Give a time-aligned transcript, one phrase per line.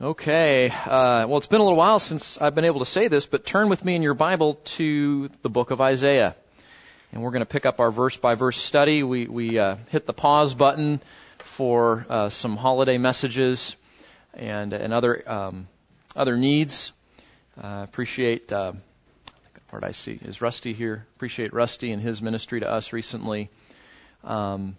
[0.00, 3.26] Okay, uh, well, it's been a little while since I've been able to say this,
[3.26, 6.36] but turn with me in your Bible to the book of Isaiah.
[7.10, 9.02] And we're going to pick up our verse by verse study.
[9.02, 11.02] We, we uh, hit the pause button
[11.38, 13.74] for uh, some holiday messages
[14.34, 15.66] and, and other, um,
[16.14, 16.92] other needs.
[17.60, 18.74] Uh, appreciate, uh,
[19.82, 20.16] I see?
[20.22, 21.08] Is Rusty here?
[21.16, 23.50] Appreciate Rusty and his ministry to us recently.
[24.22, 24.76] Um,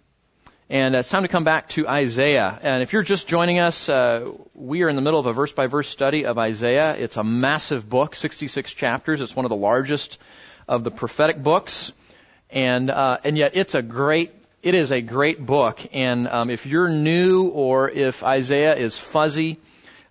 [0.70, 2.56] and it's time to come back to Isaiah.
[2.62, 5.50] And if you're just joining us, uh, we are in the middle of a verse
[5.50, 6.94] by verse study of Isaiah.
[6.94, 9.20] It's a massive book, 66 chapters.
[9.20, 10.20] It's one of the largest
[10.68, 11.92] of the prophetic books.
[12.50, 14.30] And, uh, and yet it's a great,
[14.62, 15.80] it is a great book.
[15.92, 19.58] And um, if you're new or if Isaiah is fuzzy,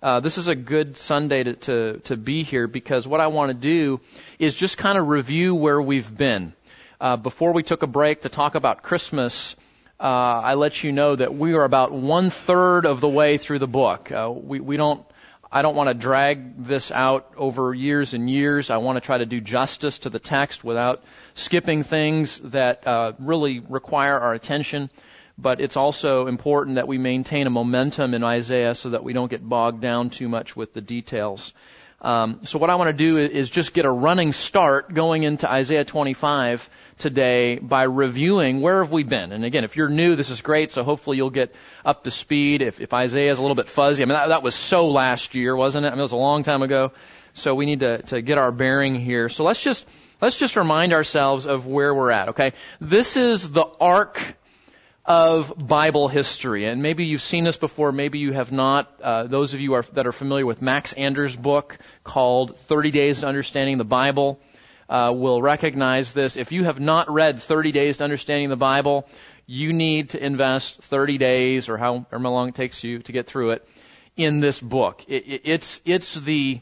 [0.04, 3.52] uh, this is a good Sunday to, to, to be here because what I want
[3.52, 4.02] to do
[4.40, 6.52] is just kind of review where we've been.
[7.00, 9.56] Uh, before we took a break to talk about Christmas,
[10.00, 13.60] uh, I let you know that we are about one third of the way through
[13.60, 14.12] the book.
[14.12, 15.06] Uh, we, we don't,
[15.52, 18.70] I don't want to drag this out over years and years.
[18.70, 23.14] I want to try to do justice to the text without skipping things that uh,
[23.20, 24.90] really require our attention.
[25.38, 29.30] But it's also important that we maintain a momentum in Isaiah so that we don't
[29.30, 31.54] get bogged down too much with the details.
[32.02, 35.52] Um, so what I want to do is just get a running start going into
[35.52, 39.34] Isaiah 25 today by reviewing where have we been.
[39.34, 40.72] And again, if you're new, this is great.
[40.72, 42.62] So hopefully you'll get up to speed.
[42.62, 45.36] If, if Isaiah is a little bit fuzzy, I mean that, that was so last
[45.36, 45.90] year, wasn't it?
[45.90, 46.94] I mean it was a long time ago.
[47.34, 49.30] So we need to to get our bearing here.
[49.30, 49.86] So let's just
[50.22, 52.30] let's just remind ourselves of where we're at.
[52.30, 54.22] Okay, this is the arc
[55.10, 56.66] of Bible history.
[56.66, 59.02] And maybe you've seen this before, maybe you have not.
[59.02, 63.22] Uh, those of you are, that are familiar with Max Anders' book called 30 Days
[63.22, 64.40] to Understanding the Bible
[64.88, 66.38] uh, will recognize this.
[66.38, 69.10] If you have not read 30 Days to Understanding the Bible,
[69.48, 73.52] you need to invest 30 days or however long it takes you to get through
[73.52, 73.68] it
[74.16, 75.04] in this book.
[75.08, 76.62] It, it, it's, it's the,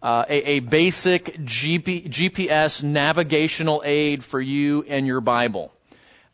[0.00, 5.72] uh, a, a, basic GP, GPS navigational aid for you and your Bible.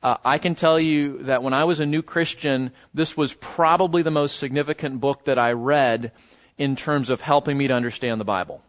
[0.02, 4.02] Uh, I can tell you that when I was a new Christian, this was probably
[4.02, 6.12] the most significant book that I read
[6.56, 8.62] in terms of helping me to understand the Bible.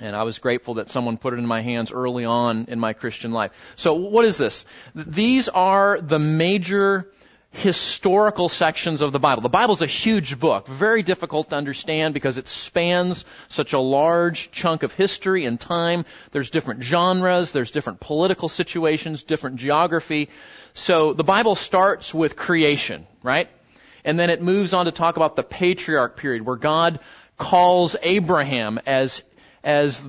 [0.00, 2.92] And I was grateful that someone put it in my hands early on in my
[2.92, 3.52] Christian life.
[3.76, 4.66] So what is this?
[4.94, 7.10] These are the major
[7.50, 9.42] historical sections of the Bible.
[9.42, 13.78] The Bible is a huge book, very difficult to understand because it spans such a
[13.78, 16.04] large chunk of history and time.
[16.32, 20.28] There's different genres, there's different political situations, different geography.
[20.74, 23.48] So the Bible starts with creation, right?
[24.04, 27.00] And then it moves on to talk about the patriarch period where God
[27.38, 29.22] calls Abraham as,
[29.64, 30.02] as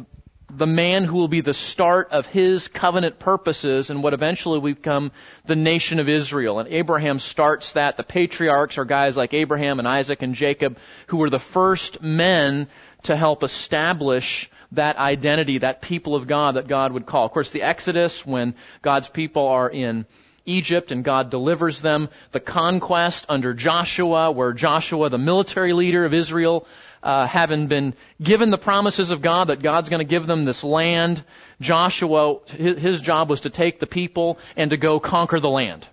[0.49, 4.73] the man who will be the start of his covenant purposes and what eventually will
[4.73, 5.11] become
[5.45, 6.59] the nation of Israel.
[6.59, 7.97] And Abraham starts that.
[7.97, 10.77] The patriarchs are guys like Abraham and Isaac and Jacob
[11.07, 12.67] who were the first men
[13.03, 17.25] to help establish that identity, that people of God that God would call.
[17.25, 20.05] Of course, the Exodus, when God's people are in
[20.45, 22.09] Egypt and God delivers them.
[22.31, 26.65] The conquest under Joshua, where Joshua, the military leader of Israel,
[27.03, 30.63] uh, having been given the promises of God that God's going to give them this
[30.63, 31.23] land,
[31.61, 35.87] Joshua, his, his, job was to take the people and to go conquer the land.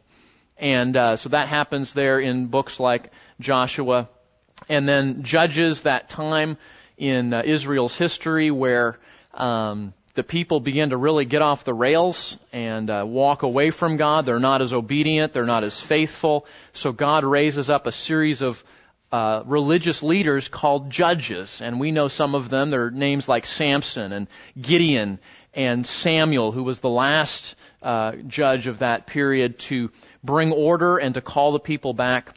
[0.58, 3.10] And uh, so that happens there in books like
[3.40, 4.08] Joshua.
[4.68, 6.56] And then Judges, that time
[6.96, 8.98] in uh, Israel's history where
[9.32, 13.96] um, the people begin to really get off the rails and uh, walk away from
[13.96, 14.26] God.
[14.26, 15.32] They're not as obedient.
[15.32, 16.46] They're not as faithful.
[16.72, 18.62] So God raises up a series of
[19.12, 22.70] uh, religious leaders called judges, and we know some of them.
[22.70, 24.28] Their names like Samson and
[24.60, 25.20] Gideon
[25.54, 29.90] and Samuel, who was the last uh, judge of that period to
[30.22, 32.34] bring order and to call the people back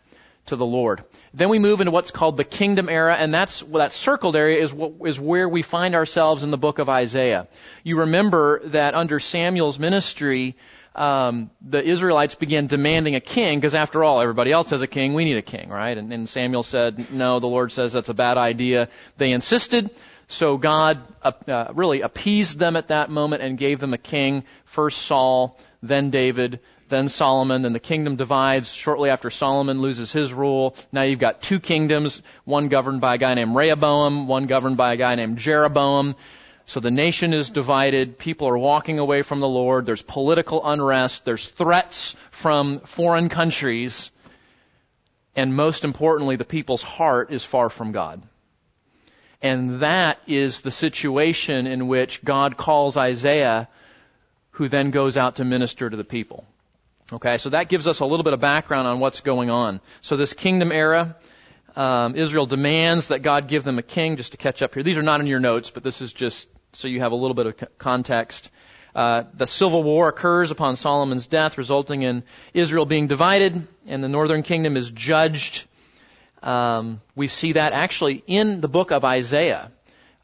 [0.47, 1.03] to the Lord.
[1.33, 4.73] Then we move into what's called the kingdom era, and that's that circled area is
[4.73, 7.47] what is where we find ourselves in the book of Isaiah.
[7.83, 10.55] You remember that under Samuel's ministry,
[10.97, 15.13] um, the Israelites began demanding a king because, after all, everybody else has a king.
[15.13, 15.97] We need a king, right?
[15.97, 19.91] And, and Samuel said, "No, the Lord says that's a bad idea." They insisted.
[20.27, 24.43] So God uh, uh, really appeased them at that moment and gave them a king.
[24.65, 26.59] First Saul, then David,
[26.89, 30.75] then Solomon, then the kingdom divides shortly after Solomon loses his rule.
[30.91, 34.93] Now you've got two kingdoms, one governed by a guy named Rehoboam, one governed by
[34.93, 36.15] a guy named Jeroboam.
[36.67, 38.19] So the nation is divided.
[38.19, 39.85] People are walking away from the Lord.
[39.85, 41.23] There's political unrest.
[41.23, 44.11] There's threats from foreign countries.
[45.33, 48.21] And most importantly, the people's heart is far from God.
[49.41, 53.69] And that is the situation in which God calls Isaiah,
[54.51, 56.43] who then goes out to minister to the people.
[57.13, 59.79] Okay, so that gives us a little bit of background on what's going on.
[60.01, 61.15] So this kingdom era,
[61.77, 64.17] Um, Israel demands that God give them a king.
[64.17, 66.47] Just to catch up here, these are not in your notes, but this is just
[66.73, 68.49] so you have a little bit of context.
[68.95, 72.23] Uh, the civil war occurs upon Solomon's death, resulting in
[72.53, 75.65] Israel being divided, and the northern kingdom is judged.
[76.41, 79.71] Um, we see that actually in the book of Isaiah.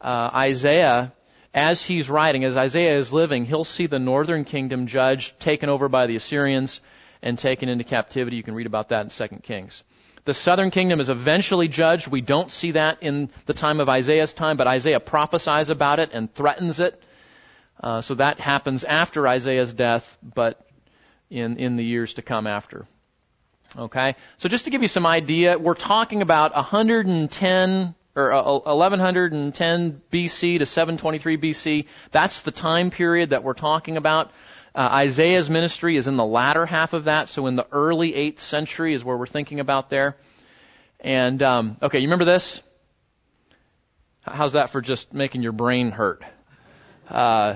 [0.02, 1.14] Uh, Isaiah,
[1.54, 5.88] as he's writing, as Isaiah is living, he'll see the northern kingdom judged, taken over
[5.88, 6.82] by the Assyrians,
[7.22, 8.38] and taken into captivity.
[8.38, 9.84] You can read about that in 2 Kings.
[10.26, 12.08] The southern kingdom is eventually judged.
[12.08, 16.12] We don't see that in the time of Isaiah's time, but Isaiah prophesies about it
[16.14, 17.02] and threatens it.
[17.82, 20.66] Uh, so that happens after Isaiah's death, but
[21.30, 22.86] in, in the years to come after.
[23.78, 24.16] Okay?
[24.38, 30.60] So just to give you some idea, we're talking about 110 or 1110 uh, BC
[30.60, 31.88] to 723 BC.
[32.12, 34.32] That's the time period that we're talking about.
[34.76, 38.40] Uh, Isaiah's ministry is in the latter half of that, so in the early 8th
[38.40, 40.18] century is where we're thinking about there.
[41.00, 42.62] And, um, okay, you remember this?
[44.24, 46.24] How's that for just making your brain hurt?
[47.08, 47.56] Uh,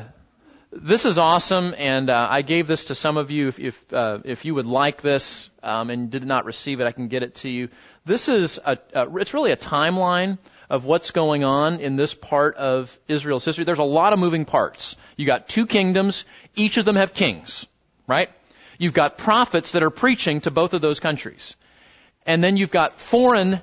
[0.72, 3.48] this is awesome, and uh, I gave this to some of you.
[3.48, 6.92] If if, uh, if you would like this um, and did not receive it, I
[6.92, 7.69] can get it to you.
[8.06, 10.38] This is a, a it's really a timeline
[10.69, 13.64] of what's going on in this part of Israel's history.
[13.64, 14.98] There's a lot of moving parts.
[15.16, 16.25] You got two kingdoms.
[16.57, 17.65] Each of them have kings,
[18.07, 18.30] right?
[18.80, 21.56] You've got prophets that are preaching to both of those countries.
[22.25, 23.62] And then you've got foreign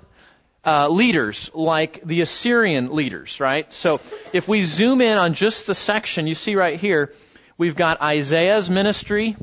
[0.64, 3.72] uh, leaders like the Assyrian leaders, right?
[3.74, 4.00] So
[4.32, 7.12] if we zoom in on just the section you see right here,
[7.58, 9.36] we've got Isaiah's ministry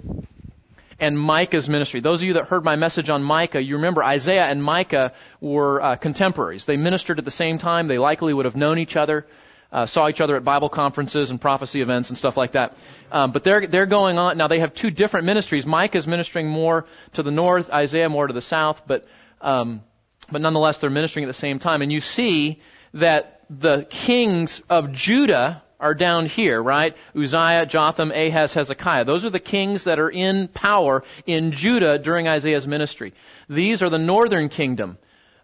[1.00, 2.00] and Micah's ministry.
[2.00, 5.82] Those of you that heard my message on Micah, you remember Isaiah and Micah were
[5.82, 6.66] uh, contemporaries.
[6.66, 7.88] They ministered at the same time.
[7.88, 9.28] They likely would have known each other,
[9.72, 12.78] uh, saw each other at Bible conferences and prophecy events and stuff like that.
[13.12, 14.48] Um, but they're they're going on now.
[14.48, 15.66] They have two different ministries.
[15.66, 18.84] Micah is ministering more to the north, Isaiah more to the south.
[18.86, 19.08] But
[19.40, 19.84] um,
[20.32, 21.82] but nonetheless, they're ministering at the same time.
[21.82, 22.62] And you see
[22.94, 26.96] that the kings of Judah are down here, right?
[27.16, 29.04] Uzziah, Jotham, Ahaz, Hezekiah.
[29.04, 33.14] Those are the kings that are in power in Judah during Isaiah's ministry.
[33.50, 35.00] These are the northern kingdom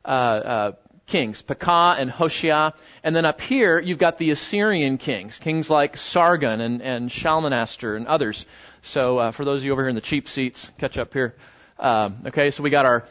[0.06, 0.72] uh, uh,
[1.08, 2.74] kings, Pekah and Hoshea.
[3.04, 7.96] And then up here, you've got the Assyrian kings, kings like Sargon and, and Shalmaneser
[7.96, 8.46] and others.
[8.82, 11.36] So uh, for those of you over here in the cheap seats, catch up here.
[11.80, 13.06] Um, okay, so we got our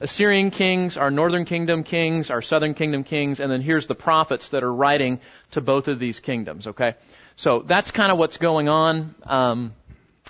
[0.00, 4.50] Assyrian kings, our northern kingdom kings, our southern kingdom kings, and then here's the prophets
[4.50, 5.20] that are writing
[5.50, 6.94] to both of these kingdoms, okay?
[7.36, 9.14] So that's kind of what's going on.
[9.24, 9.74] Um,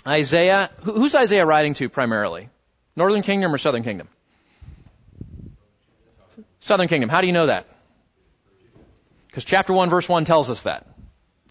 [0.07, 2.49] Isaiah, who's Isaiah writing to primarily?
[2.97, 4.09] Northern kingdom or southern kingdom?
[6.61, 7.09] Southern kingdom.
[7.09, 7.67] How do you know that?
[9.27, 10.87] Because chapter 1 verse 1 tells us that.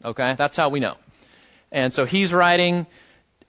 [0.04, 0.36] Okay?
[0.38, 0.96] That's how we know.
[1.72, 2.88] And so he's writing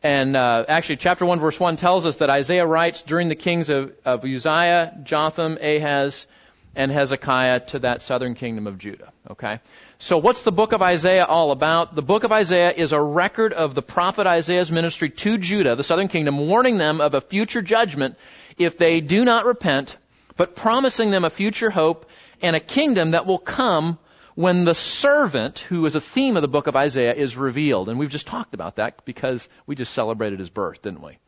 [0.03, 3.69] and uh, actually, chapter 1, verse 1 tells us that Isaiah writes during the kings
[3.69, 6.27] of, of Uzziah, Jotham, Ahaz,
[6.75, 9.13] and Hezekiah to that southern kingdom of Judah.
[9.31, 9.61] Okay?
[9.99, 11.95] So what's the book of Isaiah all about?
[11.95, 15.85] The book of Isaiah is a record of the prophet Isaiah's ministry to Judah, the
[15.85, 18.17] southern kingdom, warning them of a future judgment
[18.56, 19.99] if they do not repent,
[20.41, 22.07] but promising them a future hope
[22.41, 23.99] and a kingdom that will come
[24.35, 27.91] when the servant, who is a theme of the book of Isaiah, is revealed.
[27.91, 31.19] And we've just talked about that because we just celebrated his birth, didn't we?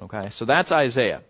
[0.00, 1.22] Okay, so that's Isaiah.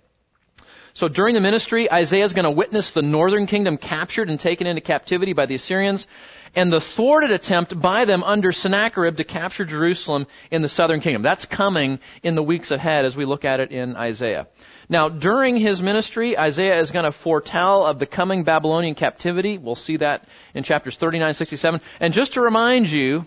[0.93, 4.67] So during the ministry, Isaiah is going to witness the northern kingdom captured and taken
[4.67, 6.07] into captivity by the Assyrians
[6.55, 11.23] and the thwarted attempt by them under Sennacherib to capture Jerusalem in the southern kingdom.
[11.23, 14.49] That's coming in the weeks ahead as we look at it in Isaiah.
[14.89, 19.59] Now, during his ministry, Isaiah is going to foretell of the coming Babylonian captivity.
[19.59, 21.81] We'll see that in chapters 39, 67.
[22.01, 23.25] And just to remind you,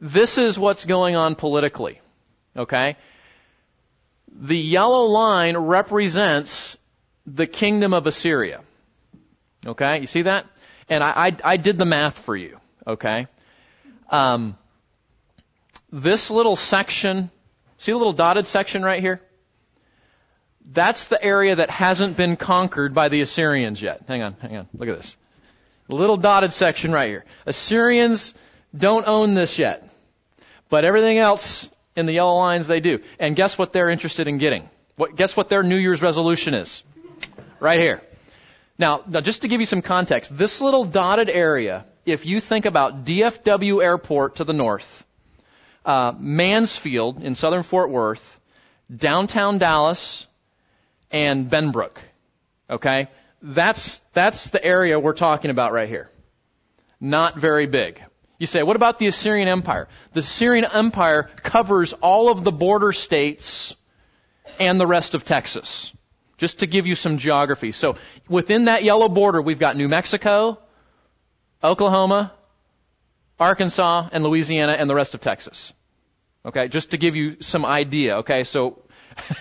[0.00, 2.00] this is what's going on politically.
[2.56, 2.96] Okay?
[4.28, 6.76] The yellow line represents
[7.26, 8.60] the kingdom of Assyria.
[9.64, 10.00] Okay?
[10.00, 10.46] You see that?
[10.88, 12.58] And I, I, I did the math for you.
[12.86, 13.28] Okay?
[14.10, 14.58] Um,
[15.90, 17.30] this little section,
[17.78, 19.22] see the little dotted section right here?
[20.64, 24.02] That's the area that hasn't been conquered by the Assyrians yet.
[24.08, 24.68] Hang on, hang on.
[24.74, 25.16] Look at this.
[25.88, 27.24] Little dotted section right here.
[27.44, 28.34] Assyrians
[28.76, 29.88] don't own this yet.
[30.70, 33.00] But everything else in the yellow lines they do.
[33.18, 34.68] And guess what they're interested in getting?
[34.96, 36.82] What, guess what their New Year's resolution is?
[37.60, 38.00] Right here.
[38.78, 42.64] Now, now, just to give you some context, this little dotted area, if you think
[42.64, 45.04] about DFW Airport to the north,
[45.84, 48.40] uh, Mansfield in southern Fort Worth,
[48.94, 50.26] downtown Dallas,
[51.14, 51.96] and Benbrook.
[52.68, 53.08] Okay?
[53.40, 56.10] That's, that's the area we're talking about right here.
[57.00, 58.02] Not very big.
[58.38, 59.86] You say, what about the Assyrian Empire?
[60.12, 63.76] The Assyrian Empire covers all of the border states
[64.58, 65.92] and the rest of Texas.
[66.36, 67.70] Just to give you some geography.
[67.70, 67.94] So
[68.28, 70.58] within that yellow border, we've got New Mexico,
[71.62, 72.32] Oklahoma,
[73.38, 75.72] Arkansas, and Louisiana, and the rest of Texas.
[76.44, 78.16] Okay, just to give you some idea.
[78.16, 78.82] Okay, so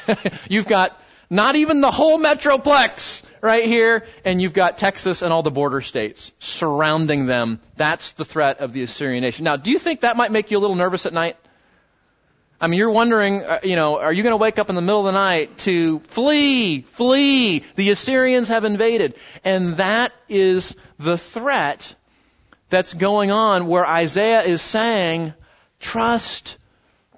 [0.50, 1.00] you've got
[1.30, 5.82] not even the whole metroplex right here, and you've got Texas and all the border
[5.82, 7.60] states surrounding them.
[7.75, 9.44] That's the threat of the Assyrian nation.
[9.46, 11.38] Now, do you think that might make you a little nervous at night?
[12.63, 14.82] I mean, you're wondering, uh, you know, are you going to wake up in the
[14.82, 17.63] middle of the night to flee, flee?
[17.75, 19.15] The Assyrians have invaded.
[19.44, 21.94] And that is the threat
[22.70, 25.34] that's going on where Isaiah is saying,
[25.82, 26.58] trust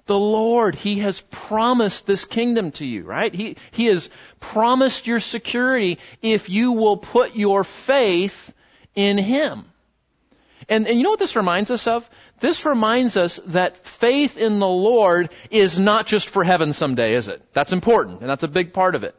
[0.06, 0.74] the Lord.
[0.74, 3.34] He has promised this kingdom to you, right?
[3.34, 4.08] He, he has
[4.40, 8.54] promised your security if you will put your faith
[8.94, 9.64] in Him.
[10.68, 12.08] And, and you know what this reminds us of?
[12.40, 17.28] This reminds us that faith in the Lord is not just for heaven someday, is
[17.28, 17.42] it?
[17.52, 19.14] That's important, and that's a big part of it.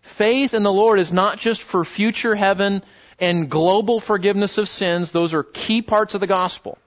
[0.00, 2.82] Faith in the Lord is not just for future heaven
[3.18, 5.12] and global forgiveness of sins.
[5.12, 6.78] Those are key parts of the gospel.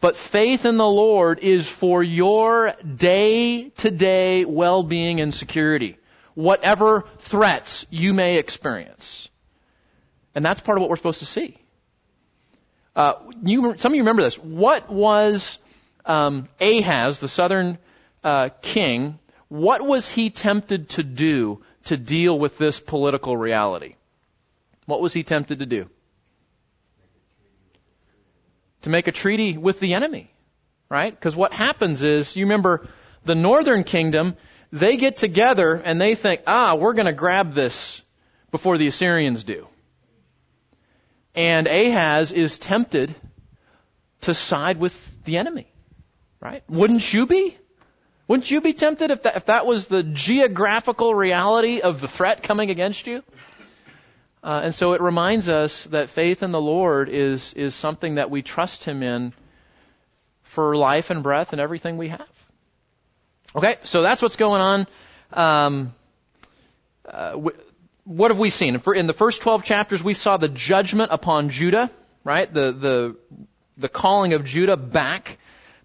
[0.00, 5.96] But faith in the Lord is for your day to day well being and security,
[6.34, 9.28] whatever threats you may experience.
[10.34, 11.56] And that's part of what we're supposed to see.
[12.94, 14.38] Uh, you, some of you remember this.
[14.38, 15.58] What was
[16.04, 17.78] um, Ahaz, the southern
[18.22, 23.94] uh, king, what was he tempted to do to deal with this political reality?
[24.86, 25.88] What was he tempted to do?
[28.82, 30.30] To make a treaty with the enemy,
[30.88, 31.14] right?
[31.14, 32.86] Because what happens is, you remember
[33.24, 34.36] the northern kingdom,
[34.72, 38.02] they get together and they think, ah, we're going to grab this
[38.50, 39.66] before the Assyrians do.
[41.34, 43.14] And Ahaz is tempted
[44.22, 45.70] to side with the enemy,
[46.40, 46.62] right?
[46.68, 47.56] Wouldn't you be?
[48.28, 52.42] Wouldn't you be tempted if that, if that was the geographical reality of the threat
[52.42, 53.22] coming against you?
[54.42, 58.30] Uh, and so it reminds us that faith in the Lord is, is something that
[58.30, 59.32] we trust Him in
[60.42, 62.28] for life and breath and everything we have.
[63.54, 64.86] Okay, so that's what's going on.
[65.32, 65.94] Um,
[67.08, 67.40] uh,
[68.04, 68.80] what have we seen?
[68.94, 71.90] In the first 12 chapters, we saw the judgment upon Judah,
[72.22, 72.52] right?
[72.52, 73.16] The, the,
[73.76, 75.38] the calling of Judah back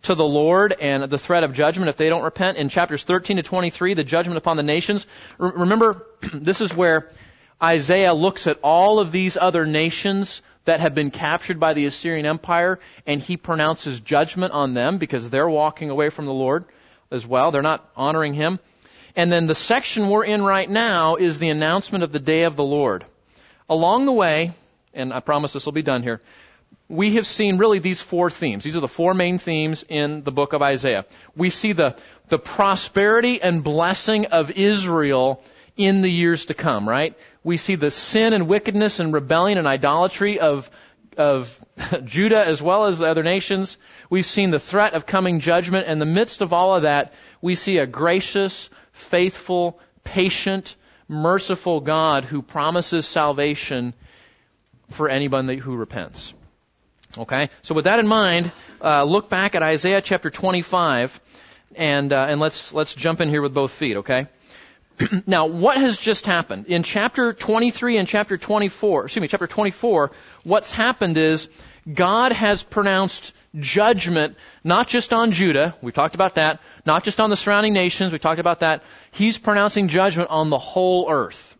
[0.04, 2.58] to the Lord and the threat of judgment if they don't repent.
[2.58, 5.06] In chapters 13 to 23, the judgment upon the nations.
[5.38, 7.10] remember, this is where
[7.62, 12.26] Isaiah looks at all of these other nations that have been captured by the Assyrian
[12.26, 16.66] Empire and he pronounces judgment on them because they're walking away from the Lord
[17.12, 17.52] as well.
[17.52, 18.60] They're not honoring him.
[19.16, 22.56] And then the section we're in right now is the announcement of the day of
[22.56, 23.06] the Lord.
[23.70, 24.54] Along the way,
[24.94, 26.22] and I promise this will be done here,
[26.88, 28.64] we have seen really these four themes.
[28.64, 31.06] These are the four main themes in the book of Isaiah.
[31.36, 31.96] We see the,
[32.28, 35.44] the prosperity and blessing of Israel
[35.78, 37.18] in the years to come, right?
[37.44, 40.70] We see the sin and wickedness and rebellion and idolatry of,
[41.18, 41.60] of
[42.06, 43.78] Judah as well as the other nations.
[44.10, 45.88] We've seen the threat of coming judgment.
[45.88, 50.76] In the midst of all of that, we see a gracious, faithful, patient,
[51.08, 53.94] merciful God who promises salvation
[54.90, 56.34] for anyone who repents.
[57.18, 57.50] Okay?
[57.64, 58.52] So with that in mind,
[58.82, 61.20] uh, look back at Isaiah chapter 25
[61.76, 64.28] and, uh, and let's, let's jump in here with both feet, okay?
[65.26, 66.68] now, what has just happened?
[66.68, 70.12] In chapter 23 and chapter 24, excuse me, chapter 24,
[70.44, 71.50] what's happened is
[71.92, 77.30] God has pronounced judgment not just on Judah, we talked about that, not just on
[77.30, 78.84] the surrounding nations, we talked about that.
[79.12, 81.58] He's pronouncing judgment on the whole earth.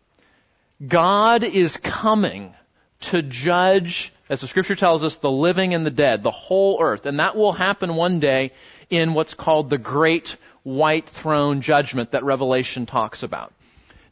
[0.86, 2.54] God is coming
[3.00, 7.06] to judge, as the scripture tells us, the living and the dead, the whole earth.
[7.06, 8.52] And that will happen one day
[8.90, 13.52] in what's called the Great white throne judgment that Revelation talks about.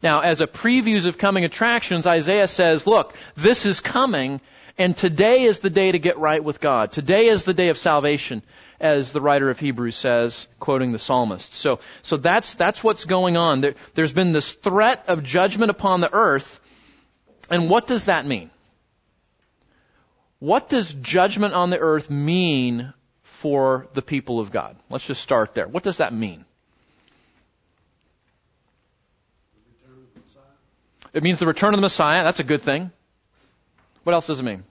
[0.03, 4.41] Now, as a previews of coming attractions, Isaiah says, look, this is coming,
[4.79, 6.91] and today is the day to get right with God.
[6.91, 8.43] Today is the day of salvation,
[8.81, 11.53] as the writer of Hebrews says, quoting the psalmist.
[11.53, 13.61] So, so that's, that's what's going on.
[13.61, 16.61] There, there's been this threat of judgment upon the earth,
[17.51, 18.51] and what does that mean?
[20.39, 22.95] What does judgment on the earth mean
[23.41, 24.77] for the people of God.
[24.91, 25.67] Let's just start there.
[25.67, 26.45] What does that mean?
[31.15, 32.23] It means the return of the Messiah.
[32.23, 32.93] That's a good thing.
[34.05, 34.65] What else does it mean?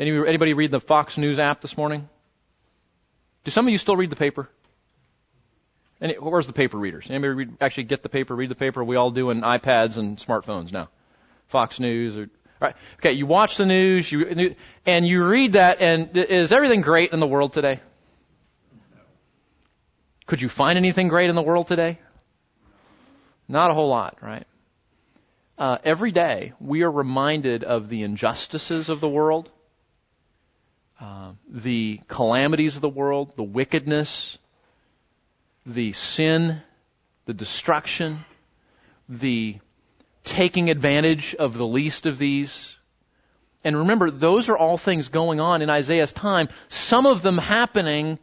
[0.00, 2.08] Anybody read the Fox News app this morning?
[3.44, 4.48] Do some of you still read the paper?
[6.00, 7.06] Any, where's the paper readers?
[7.08, 8.82] Anybody read, actually get the paper, read the paper?
[8.82, 10.88] We all do on iPads and smartphones now.
[11.48, 12.28] Fox News or
[12.60, 12.74] Right.
[12.96, 17.20] Okay, you watch the news, you, and you read that, and is everything great in
[17.20, 17.80] the world today?
[20.26, 21.98] Could you find anything great in the world today?
[23.46, 24.46] Not a whole lot, right?
[25.56, 29.50] Uh, every day we are reminded of the injustices of the world,
[31.00, 34.36] uh, the calamities of the world, the wickedness,
[35.64, 36.60] the sin,
[37.26, 38.24] the destruction,
[39.08, 39.58] the
[40.28, 42.76] taking advantage of the least of these.
[43.64, 48.18] And remember, those are all things going on in Isaiah's time, some of them happening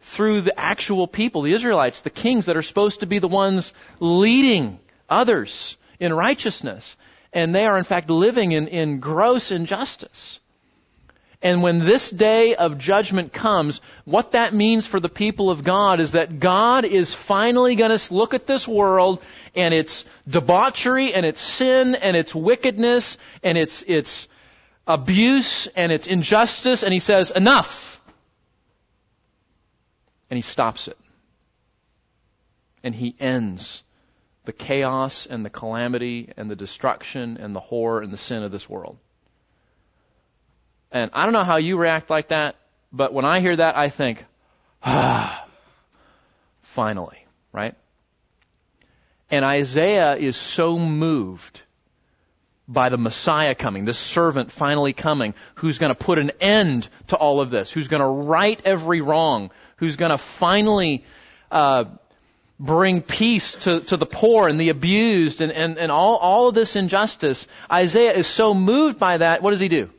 [0.00, 3.74] through the actual people, the Israelites, the kings that are supposed to be the ones
[3.98, 6.96] leading others in righteousness.
[7.32, 10.39] And they are in fact living in, in gross injustice.
[11.42, 15.98] And when this day of judgment comes, what that means for the people of God
[15.98, 19.22] is that God is finally going to look at this world
[19.54, 24.28] and its debauchery and its sin and its wickedness and its, its
[24.86, 28.02] abuse and its injustice and he says, enough.
[30.28, 30.98] And he stops it.
[32.82, 33.82] And he ends
[34.44, 38.52] the chaos and the calamity and the destruction and the horror and the sin of
[38.52, 38.98] this world.
[40.92, 42.56] And I don't know how you react like that,
[42.92, 44.24] but when I hear that, I think,
[44.82, 45.46] ah,
[46.62, 47.74] finally, right?
[49.30, 51.62] And Isaiah is so moved
[52.66, 57.16] by the Messiah coming, this servant finally coming, who's going to put an end to
[57.16, 61.04] all of this, who's going to right every wrong, who's going to finally
[61.50, 61.84] uh,
[62.60, 66.54] bring peace to, to the poor and the abused and, and, and all, all of
[66.54, 67.46] this injustice.
[67.70, 69.90] Isaiah is so moved by that, what does he do?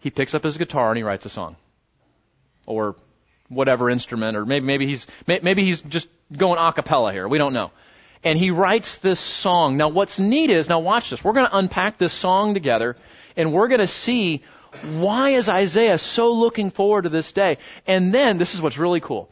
[0.00, 1.56] He picks up his guitar and he writes a song.
[2.66, 2.96] Or
[3.48, 7.26] whatever instrument, or maybe, maybe he's, maybe he's just going a cappella here.
[7.26, 7.70] We don't know.
[8.22, 9.76] And he writes this song.
[9.76, 11.24] Now what's neat is, now watch this.
[11.24, 12.96] We're going to unpack this song together
[13.36, 14.42] and we're going to see
[14.82, 17.58] why is Isaiah so looking forward to this day?
[17.86, 19.28] And then, this is what's really cool.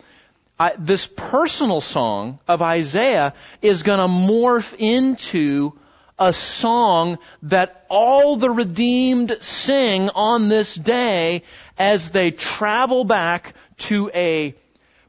[0.59, 5.79] I, this personal song of Isaiah is going to morph into
[6.19, 11.45] a song that all the redeemed sing on this day
[11.79, 14.55] as they travel back to a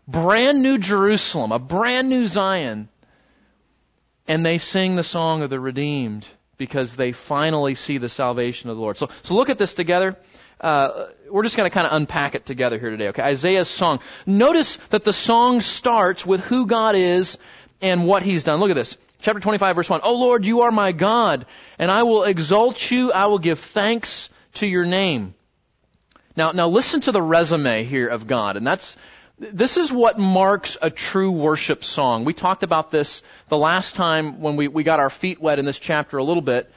[0.07, 2.89] brand new Jerusalem, a brand new Zion,
[4.27, 8.75] and they sing the song of the redeemed because they finally see the salvation of
[8.75, 8.97] the Lord.
[8.97, 10.17] So, so look at this together.
[10.61, 13.23] Uh, we're just going to kind of unpack it together here today, okay?
[13.23, 13.99] Isaiah's song.
[14.25, 17.37] Notice that the song starts with who God is
[17.81, 18.59] and what He's done.
[18.59, 18.97] Look at this.
[19.21, 20.01] Chapter 25 verse 1.
[20.03, 21.45] Oh Lord, you are my God,
[21.77, 25.33] and I will exalt you, I will give thanks to your name.
[26.35, 28.95] Now, now listen to the resume here of God, and that's,
[29.37, 32.23] this is what marks a true worship song.
[32.23, 35.65] We talked about this the last time when we, we got our feet wet in
[35.65, 36.71] this chapter a little bit.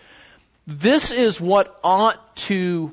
[0.66, 2.92] This is what ought to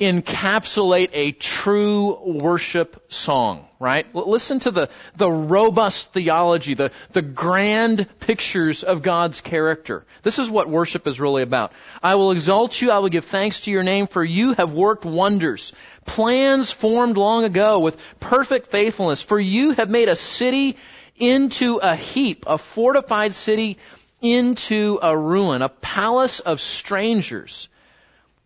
[0.00, 4.06] encapsulate a true worship song, right?
[4.14, 10.04] Listen to the, the robust theology, the, the grand pictures of God's character.
[10.22, 11.72] This is what worship is really about.
[12.00, 15.04] I will exalt you, I will give thanks to your name, for you have worked
[15.04, 15.72] wonders.
[16.04, 20.76] Plans formed long ago with perfect faithfulness, for you have made a city
[21.16, 23.78] into a heap, a fortified city
[24.22, 27.68] into a ruin, a palace of strangers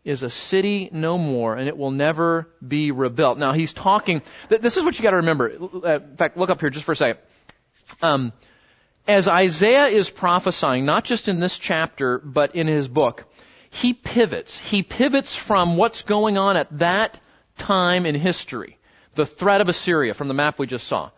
[0.05, 3.39] is a city no more, and it will never be rebuilt.
[3.39, 4.23] Now he's talking.
[4.49, 5.53] This is what you got to remember.
[5.53, 7.21] Uh, in fact, look up here just for a second.
[8.01, 8.33] Um,
[9.07, 13.25] as Isaiah is prophesying, not just in this chapter, but in his book,
[13.71, 14.59] he pivots.
[14.59, 17.21] He pivots from what's going on at that
[17.57, 18.79] time in history,
[19.15, 21.11] the threat of Assyria from the map we just saw.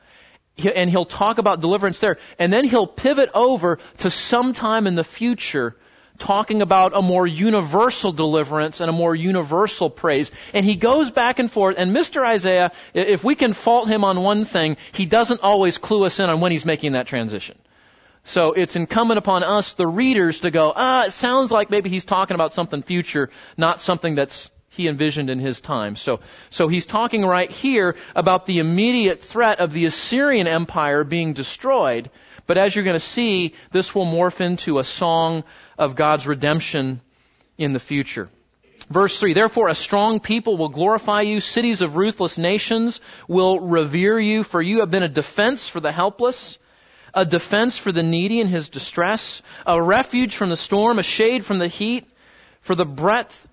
[0.75, 5.05] And he'll talk about deliverance there, and then he'll pivot over to sometime in the
[5.05, 5.77] future
[6.19, 10.31] talking about a more universal deliverance and a more universal praise.
[10.53, 12.25] And he goes back and forth, and Mr.
[12.25, 16.31] Isaiah, if we can fault him on one thing, he doesn't always clue us in
[16.31, 17.59] on when he's making that transition.
[18.25, 22.07] So it's incumbent upon us, the readers, to go, ah, it sounds like maybe he's
[22.07, 25.95] talking about something future, not something that's he envisioned in his time.
[25.95, 31.33] So, so he's talking right here about the immediate threat of the Assyrian Empire being
[31.33, 32.11] destroyed.
[32.47, 35.45] But as you're going to see, this will morph into a song
[35.79, 37.01] of God's redemption
[37.59, 38.29] in the future.
[38.91, 44.19] Verse 3, therefore a strong people will glorify you, cities of ruthless nations will revere
[44.19, 46.59] you, for you have been a defense for the helpless,
[47.15, 51.45] a defense for the needy in his distress, a refuge from the storm, a shade
[51.45, 52.07] from the heat,
[52.61, 53.47] for the breath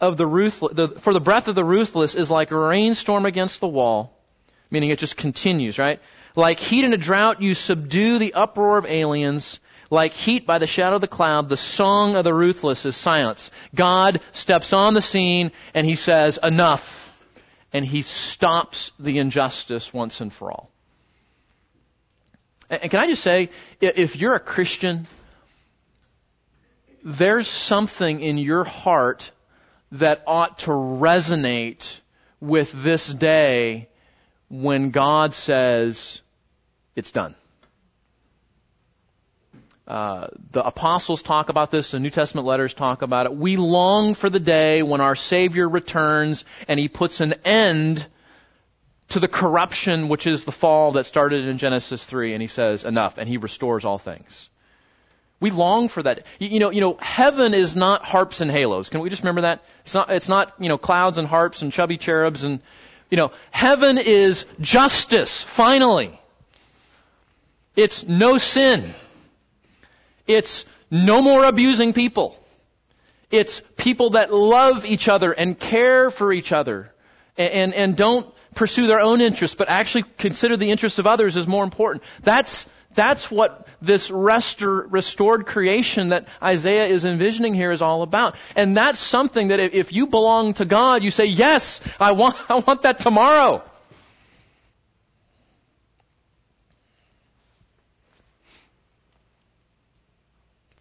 [0.00, 3.60] of the ruthless, the, for the breath of the ruthless is like a rainstorm against
[3.60, 4.12] the wall,
[4.70, 6.00] meaning it just continues, right?
[6.36, 9.60] Like heat in a drought, you subdue the uproar of aliens.
[9.94, 13.52] Like heat by the shadow of the cloud, the song of the ruthless is silence.
[13.76, 17.12] God steps on the scene and he says, enough.
[17.72, 20.70] and he stops the injustice once and for all.
[22.70, 25.06] And can I just say, if you're a Christian,
[27.04, 29.30] there's something in your heart
[29.92, 32.00] that ought to resonate
[32.40, 33.88] with this day
[34.48, 36.20] when God says,
[36.96, 37.36] it's done.
[39.86, 43.36] Uh, the apostles talk about this, the New Testament letters talk about it.
[43.36, 48.06] We long for the day when our Savior returns and He puts an end
[49.10, 52.84] to the corruption which is the fall that started in Genesis 3 and He says,
[52.84, 54.48] enough, and He restores all things.
[55.38, 56.24] We long for that.
[56.38, 58.88] You, know, you know, heaven is not harps and halos.
[58.88, 59.62] Can we just remember that?
[59.84, 62.60] It's not, it's not, you know, clouds and harps and chubby cherubs and,
[63.10, 66.18] you know, heaven is justice, finally.
[67.76, 68.94] It's no sin.
[70.26, 72.38] It's no more abusing people.
[73.30, 76.92] It's people that love each other and care for each other
[77.36, 81.36] and, and, and don't pursue their own interests, but actually consider the interests of others
[81.36, 82.04] as more important.
[82.22, 88.36] That's, that's what this restor, restored creation that Isaiah is envisioning here is all about.
[88.54, 92.54] And that's something that if you belong to God, you say, yes, I want, I
[92.60, 93.62] want that tomorrow.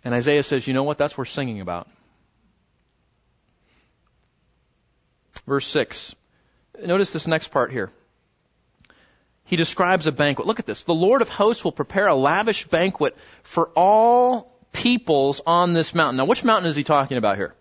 [0.03, 0.97] And Isaiah says, you know what?
[0.97, 1.87] That's worth singing about.
[5.47, 6.15] Verse 6.
[6.85, 7.89] Notice this next part here.
[9.45, 10.47] He describes a banquet.
[10.47, 10.83] Look at this.
[10.83, 16.17] The Lord of hosts will prepare a lavish banquet for all peoples on this mountain.
[16.17, 17.53] Now, which mountain is he talking about here?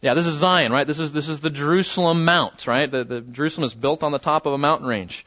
[0.00, 0.86] Yeah, this is Zion, right?
[0.86, 2.88] This is this is the Jerusalem Mount, right?
[2.88, 5.24] The, the Jerusalem is built on the top of a mountain range.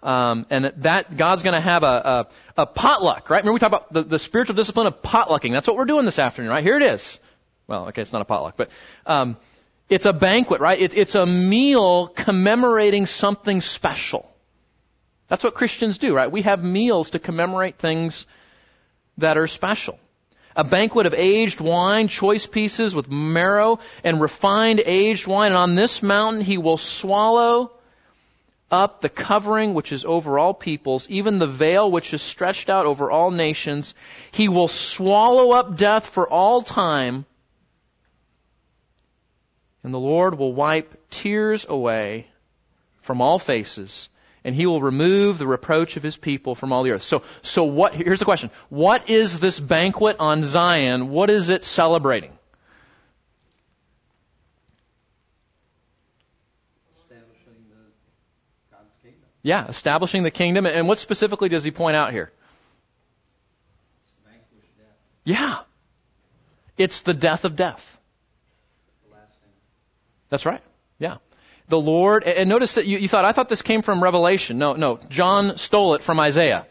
[0.00, 3.38] Um, and that God's going to have a, a, a, potluck, right?
[3.38, 5.50] Remember we talked about the, the spiritual discipline of potlucking.
[5.50, 6.62] That's what we're doing this afternoon, right?
[6.62, 7.18] Here it is.
[7.66, 8.70] Well, okay, it's not a potluck, but
[9.06, 9.36] um,
[9.88, 10.80] it's a banquet, right?
[10.80, 14.32] It, it's a meal commemorating something special.
[15.26, 16.30] That's what Christians do, right?
[16.30, 18.26] We have meals to commemorate things
[19.18, 19.98] that are special.
[20.56, 25.52] A banquet of aged wine, choice pieces with marrow and refined aged wine.
[25.52, 27.72] And on this mountain he will swallow
[28.70, 32.86] up the covering which is over all peoples, even the veil which is stretched out
[32.86, 33.94] over all nations.
[34.30, 37.24] He will swallow up death for all time,
[39.82, 42.26] and the Lord will wipe tears away
[43.00, 44.08] from all faces,
[44.44, 47.02] and he will remove the reproach of his people from all the earth.
[47.02, 48.50] So, so what, here's the question.
[48.68, 51.08] What is this banquet on Zion?
[51.08, 52.37] What is it celebrating?
[59.48, 60.66] Yeah, establishing the kingdom.
[60.66, 62.30] And what specifically does he point out here?
[65.24, 65.60] Yeah.
[66.76, 67.98] It's the death of death.
[70.28, 70.60] That's right.
[70.98, 71.16] Yeah.
[71.68, 74.58] The Lord, and notice that you, you thought, I thought this came from Revelation.
[74.58, 74.98] No, no.
[75.08, 76.66] John stole it from Isaiah.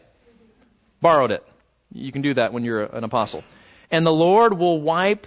[1.00, 1.44] Borrowed it.
[1.92, 3.42] You can do that when you're an apostle.
[3.90, 5.26] And the Lord will wipe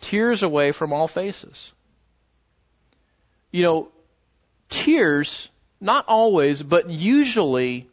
[0.00, 1.72] tears away from all faces.
[3.50, 3.88] You know,
[4.68, 5.48] tears
[5.80, 7.88] not always, but usually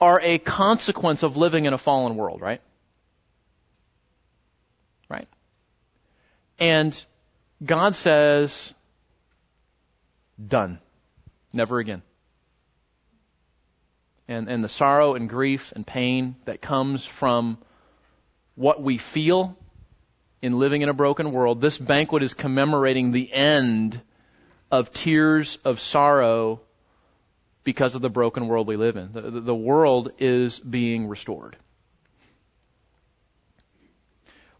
[0.00, 2.60] are a consequence of living in a fallen world, right?
[5.08, 5.28] Right?
[6.58, 7.04] And
[7.64, 8.72] God says,
[10.44, 10.78] done.
[11.52, 12.02] Never again.
[14.28, 17.58] And, and the sorrow and grief and pain that comes from
[18.56, 19.56] what we feel
[20.42, 24.00] in living in a broken world, this banquet is commemorating the end
[24.70, 26.60] of tears of sorrow
[27.66, 29.12] because of the broken world we live in.
[29.12, 31.56] The, the world is being restored.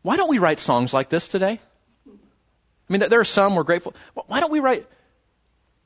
[0.02, 1.60] Why don't we write songs like this today?
[2.08, 3.94] I mean, there are some we're grateful.
[4.26, 4.86] Why don't we write?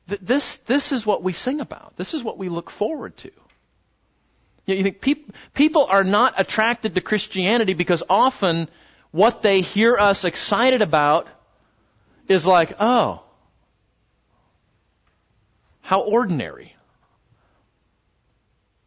[0.06, 1.94] This, this is what we sing about.
[1.96, 3.30] This is what we look forward to.
[4.64, 8.70] You, you think peop, people are not attracted to Christianity because often
[9.10, 11.28] what they hear us excited about
[12.28, 13.22] is like, oh,
[15.82, 16.74] how ordinary.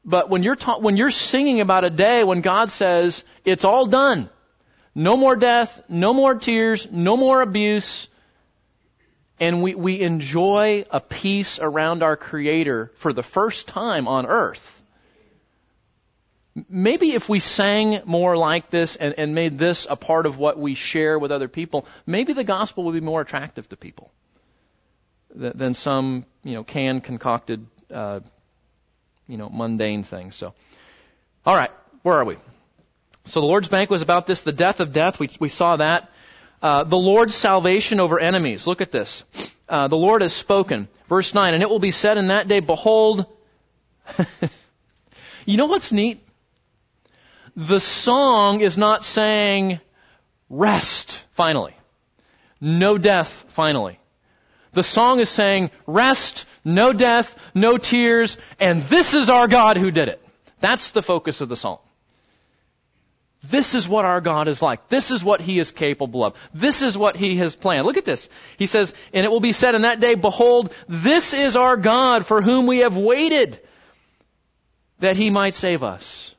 [0.06, 3.86] But when you're ta- when you're singing about a day when God says it's all
[3.86, 4.30] done,
[4.96, 8.08] no more death, no more tears, no more abuse,
[9.40, 14.82] and we, we enjoy a peace around our Creator for the first time on earth.
[16.70, 20.60] Maybe if we sang more like this and, and made this a part of what
[20.60, 24.12] we share with other people, maybe the gospel would be more attractive to people
[25.34, 28.20] than, than some, you know, canned concocted uh,
[29.28, 30.36] you know, mundane things.
[30.36, 30.54] So,
[31.46, 32.38] all right, where are we?
[33.26, 35.20] So the Lord's banquet was about this, the death of death.
[35.20, 36.10] We, we saw that.
[36.62, 38.68] Uh, the Lord's salvation over enemies.
[38.68, 39.24] Look at this.
[39.68, 40.88] Uh, the Lord has spoken.
[41.08, 43.26] Verse 9, and it will be said in that day, behold,
[45.46, 46.26] you know what's neat?
[47.56, 49.80] The song is not saying
[50.50, 51.76] rest, finally.
[52.60, 54.00] No death, finally.
[54.74, 59.92] The song is saying rest, no death, no tears, and this is our God who
[59.92, 60.24] did it.
[60.60, 61.80] That's the focus of the song.
[63.50, 64.88] This is what our God is like.
[64.88, 66.34] This is what He is capable of.
[66.54, 67.86] This is what He has planned.
[67.86, 68.30] Look at this.
[68.58, 72.26] He says, and it will be said in that day, behold, this is our God
[72.26, 73.60] for whom we have waited
[75.00, 76.34] that He might save us.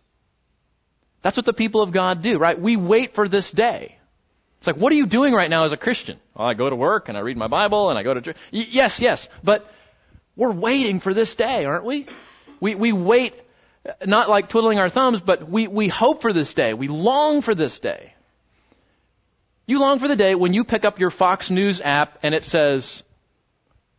[1.20, 2.58] That's what the people of God do, right?
[2.58, 3.98] We wait for this day.
[4.64, 6.18] It's like, what are you doing right now as a Christian?
[6.34, 8.36] Well, I go to work and I read my Bible and I go to church.
[8.50, 9.70] Y- yes, yes, but
[10.36, 12.06] we're waiting for this day, aren't we?
[12.60, 13.34] We, we wait
[14.06, 16.72] not like twiddling our thumbs, but we, we hope for this day.
[16.72, 18.14] We long for this day.
[19.66, 22.44] You long for the day when you pick up your Fox News app and it
[22.44, 23.02] says,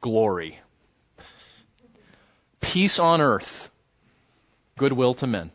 [0.02, 0.58] glory,
[2.60, 3.70] peace on earth,
[4.80, 5.52] goodwill to men.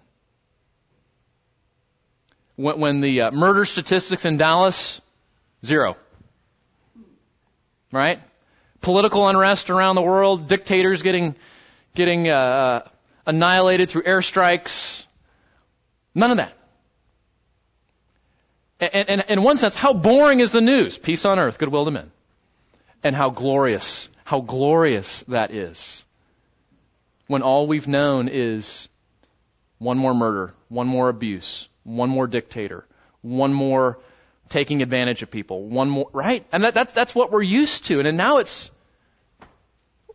[2.61, 5.01] When, when the uh, murder statistics in Dallas,
[5.65, 5.97] zero.
[7.91, 8.21] Right?
[8.81, 11.37] Political unrest around the world, dictators getting,
[11.95, 12.89] getting, uh,
[13.27, 15.07] annihilated through airstrikes.
[16.15, 16.53] None of that.
[18.81, 20.99] And, and, in one sense, how boring is the news?
[20.99, 22.11] Peace on earth, goodwill to men.
[23.03, 26.05] And how glorious, how glorious that is.
[27.27, 28.89] When all we've known is
[29.79, 32.85] one more murder, one more abuse, one more dictator,
[33.23, 33.99] one more
[34.49, 36.45] taking advantage of people, one more, right?
[36.53, 37.99] And that, that's, that's what we're used to.
[37.99, 38.71] And, and now it's,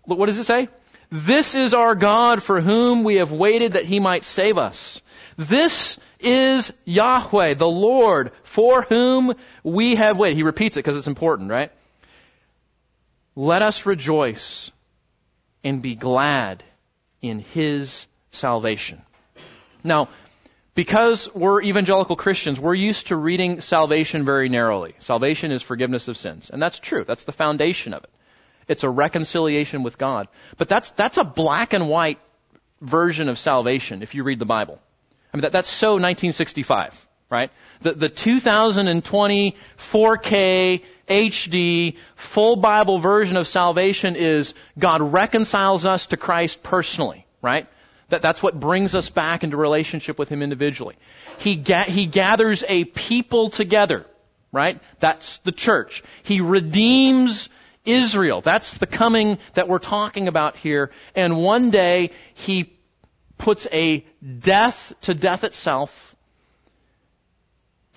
[0.03, 0.67] what does it say?
[1.11, 5.01] This is our God for whom we have waited that he might save us.
[5.37, 10.35] This is Yahweh, the Lord, for whom we have waited.
[10.35, 11.71] He repeats it because it's important, right?
[13.35, 14.71] Let us rejoice
[15.63, 16.63] and be glad
[17.21, 19.01] in his salvation.
[19.83, 20.09] Now,
[20.75, 24.93] because we're evangelical Christians, we're used to reading salvation very narrowly.
[24.99, 26.49] Salvation is forgiveness of sins.
[26.51, 27.05] And that's true.
[27.05, 28.09] That's the foundation of it.
[28.67, 30.27] It's a reconciliation with God.
[30.57, 32.19] But that's, that's a black and white
[32.81, 34.79] version of salvation if you read the Bible.
[35.33, 37.51] I mean, that, that's so 1965, right?
[37.81, 46.17] The, the 2020 4K HD full Bible version of salvation is God reconciles us to
[46.17, 47.67] Christ personally, right?
[48.15, 50.95] That, that's what brings us back into relationship with Him individually.
[51.39, 54.05] He, ga- he gathers a people together,
[54.53, 54.79] right?
[55.01, 56.01] That's the church.
[56.23, 57.49] He redeems
[57.83, 58.39] Israel.
[58.39, 60.91] That's the coming that we're talking about here.
[61.13, 62.73] And one day, he
[63.37, 64.05] puts a
[64.39, 66.15] death to death itself,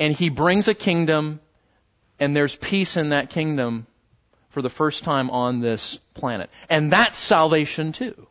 [0.00, 1.38] and he brings a kingdom,
[2.18, 3.86] and there's peace in that kingdom
[4.48, 6.50] for the first time on this planet.
[6.68, 8.26] And that's salvation too.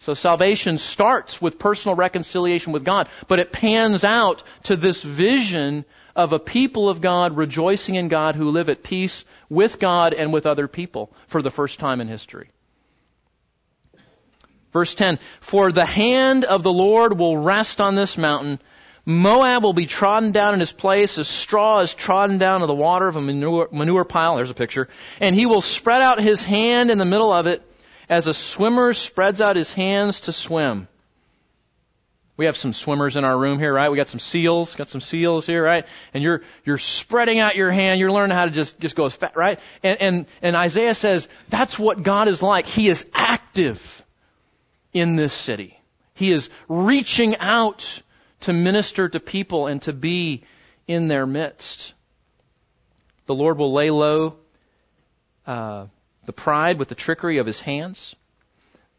[0.00, 5.84] So salvation starts with personal reconciliation with God, but it pans out to this vision
[6.16, 10.32] of a people of God rejoicing in God who live at peace with God and
[10.32, 12.48] with other people for the first time in history.
[14.72, 18.58] Verse 10, For the hand of the Lord will rest on this mountain.
[19.04, 22.74] Moab will be trodden down in his place as straw is trodden down to the
[22.74, 24.36] water of a manure, manure pile.
[24.36, 24.88] There's a picture.
[25.20, 27.69] And he will spread out his hand in the middle of it
[28.10, 30.88] as a swimmer spreads out his hands to swim.
[32.36, 33.90] We have some swimmers in our room here, right?
[33.90, 35.86] We got some seals, got some seals here, right?
[36.12, 39.14] And you're, you're spreading out your hand, you're learning how to just, just go as
[39.14, 39.60] fast, right?
[39.82, 42.66] And, and, and Isaiah says, that's what God is like.
[42.66, 44.04] He is active
[44.92, 45.78] in this city.
[46.14, 48.02] He is reaching out
[48.40, 50.42] to minister to people and to be
[50.88, 51.92] in their midst.
[53.26, 54.36] The Lord will lay low
[55.46, 55.86] uh,
[56.30, 58.14] the pride with the trickery of his hands.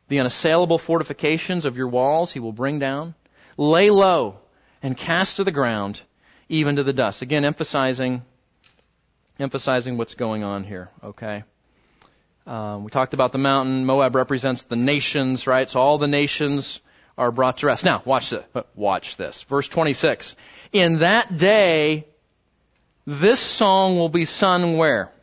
[0.10, 3.16] The unassailable fortifications of your walls he will bring down
[3.56, 4.40] lay low,
[4.84, 6.02] and cast to the ground,
[6.50, 7.22] even to the dust.
[7.22, 8.24] Again, emphasizing,
[9.40, 11.46] emphasizing what's going on here, okay?
[12.46, 13.86] Um, we talked about the mountain.
[13.86, 15.70] Moab represents the nations, right?
[15.70, 16.82] So all the nations
[17.18, 17.86] are brought to rest.
[17.86, 18.44] Now, watch this.
[18.76, 19.44] Watch this.
[19.44, 20.36] Verse 26.
[20.74, 22.08] In that day,
[23.08, 25.14] this song will be sung where?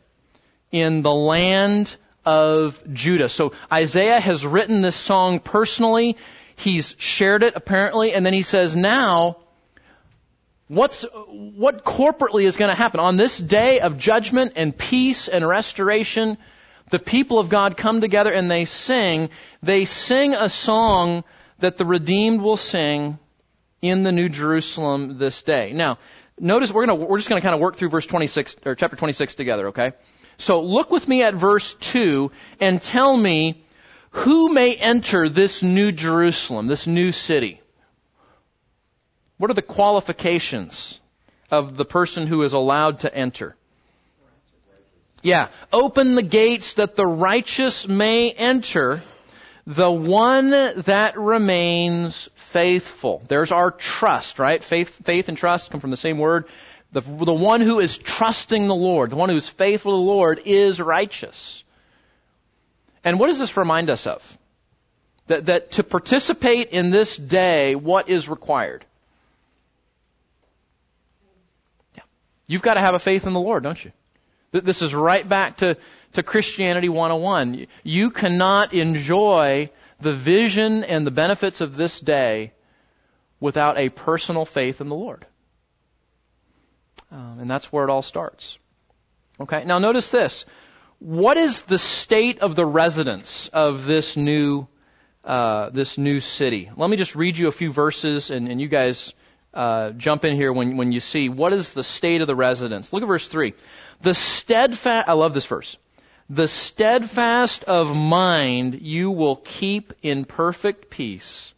[0.71, 3.29] In the land of Judah.
[3.29, 6.17] So Isaiah has written this song personally
[6.59, 9.37] He's shared it apparently, and then he says, now,
[10.67, 12.99] what's, what corporately is going to happen?
[12.99, 16.37] On this day of judgment and peace and restoration,
[16.89, 19.29] the people of God come together and they sing.
[19.63, 21.23] They sing a song
[21.59, 23.19] that the redeemed will sing
[23.81, 25.71] in the New Jerusalem this day.
[25.71, 25.97] Now,
[26.37, 29.35] notice we're gonna, we're just gonna kind of work through verse 26, or chapter 26
[29.35, 29.93] together, okay?
[30.39, 33.61] So look with me at verse 2 and tell me
[34.11, 37.61] who may enter this new Jerusalem, this new city?
[39.37, 40.99] What are the qualifications
[41.51, 43.55] of the person who is allowed to enter?
[45.21, 45.49] Yeah.
[45.73, 49.01] Open the gates that the righteous may enter,
[49.67, 53.21] the one that remains faithful.
[53.27, 54.63] There's our trust, right?
[54.63, 56.45] Faith, faith and trust come from the same word.
[56.91, 60.01] The, the one who is trusting the Lord, the one who is faithful to the
[60.01, 61.63] Lord is righteous.
[63.03, 64.37] And what does this remind us of?
[65.27, 68.85] That, that to participate in this day, what is required?
[71.95, 72.03] Yeah.
[72.47, 73.91] You've got to have a faith in the Lord, don't you?
[74.51, 75.77] This is right back to,
[76.13, 77.67] to Christianity 101.
[77.83, 82.53] You cannot enjoy the vision and the benefits of this day
[83.39, 85.27] without a personal faith in the Lord.
[87.11, 88.57] Um, and that's where it all starts.
[89.39, 90.45] Okay, now notice this.
[90.99, 94.67] What is the state of the residents of this new,
[95.23, 96.69] uh, this new city?
[96.75, 99.13] Let me just read you a few verses and, and you guys,
[99.53, 102.93] uh, jump in here when, when you see what is the state of the residents.
[102.93, 103.53] Look at verse 3.
[104.01, 105.77] The steadfast, I love this verse.
[106.29, 111.53] The steadfast of mind you will keep in perfect peace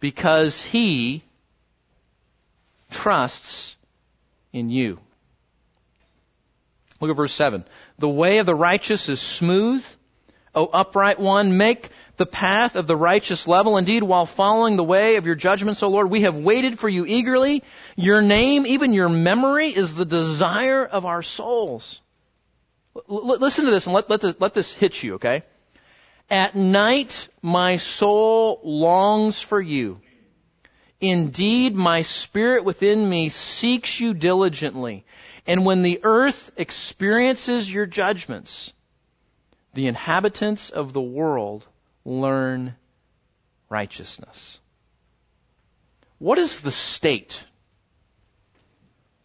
[0.00, 1.22] because he
[3.00, 3.76] trusts
[4.52, 4.98] in you.
[7.00, 7.64] Look at verse 7.
[7.98, 9.84] The way of the righteous is smooth.
[10.54, 13.78] O upright one, make the path of the righteous level.
[13.78, 17.06] Indeed, while following the way of your judgments, O Lord, we have waited for you
[17.06, 17.62] eagerly.
[17.96, 22.00] Your name, even your memory, is the desire of our souls.
[22.96, 25.44] L- listen to this and let, let, this, let this hit you, okay?
[26.28, 30.00] At night, my soul longs for you.
[31.00, 35.04] Indeed, my spirit within me seeks you diligently.
[35.46, 38.72] And when the earth experiences your judgments,
[39.72, 41.66] the inhabitants of the world
[42.04, 42.74] learn
[43.68, 44.58] righteousness.
[46.18, 47.44] What is the state?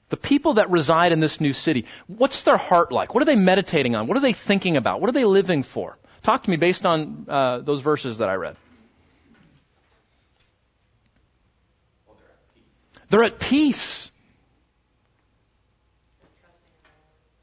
[0.09, 3.13] The people that reside in this new city, what's their heart like?
[3.13, 4.07] What are they meditating on?
[4.07, 5.01] What are they thinking about?
[5.01, 5.97] What are they living for?
[6.23, 8.55] Talk to me based on uh, those verses that I read.
[13.09, 14.11] They're at peace.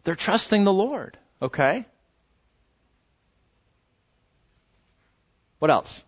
[0.05, 1.17] They're trusting the Lord.
[1.41, 1.87] Okay?
[5.59, 6.03] What else?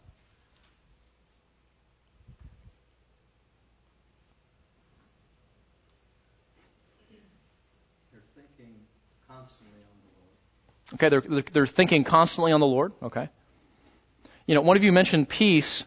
[8.12, 8.75] They're thinking
[9.29, 10.95] constantly on the Lord.
[10.95, 12.93] Okay, they're, they're thinking constantly on the Lord.
[13.01, 13.29] Okay.
[14.47, 15.85] You know, one of you mentioned peace.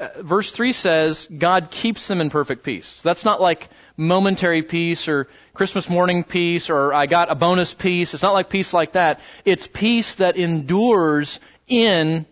[0.00, 3.02] Uh, verse 3 says, God keeps them in perfect peace.
[3.02, 8.14] that's not like momentary peace or Christmas morning peace or I got a bonus peace.
[8.14, 9.20] It's not like peace like that.
[9.44, 12.26] It's peace that endures in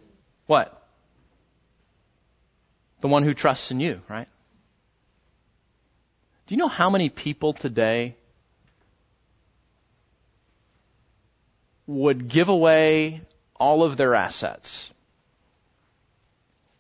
[0.47, 0.73] what?
[3.01, 4.29] The one who trusts in you, right?
[6.47, 8.15] Do you know how many people today
[11.89, 13.23] would give away
[13.57, 14.93] all of their assets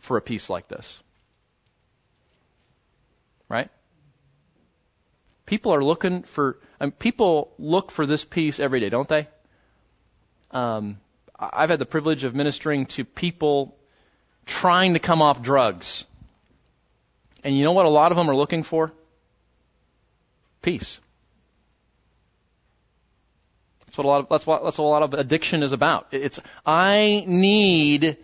[0.06, 1.00] for a peace like this?
[3.48, 3.68] Right?
[5.44, 9.28] People are looking for, mean, people look for this peace every day, don't they?
[10.50, 10.98] Um,
[11.38, 13.76] I've had the privilege of ministering to people
[14.46, 16.04] trying to come off drugs.
[17.44, 18.92] And you know what a lot of them are looking for?
[20.62, 21.00] Peace.
[23.86, 26.08] That's what a lot of, that's what, that's what a lot of addiction is about.
[26.12, 28.16] It's, I need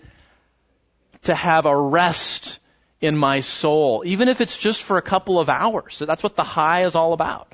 [1.23, 2.59] to have a rest
[3.01, 5.97] in my soul, even if it's just for a couple of hours.
[5.97, 7.53] So That's what the high is all about.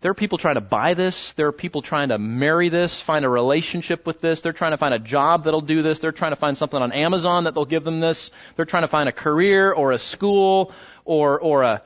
[0.00, 1.34] There are people trying to buy this.
[1.34, 4.40] There are people trying to marry this, find a relationship with this.
[4.40, 5.98] They're trying to find a job that'll do this.
[5.98, 8.30] They're trying to find something on Amazon that will give them this.
[8.56, 10.72] They're trying to find a career or a school
[11.04, 11.82] or, or a,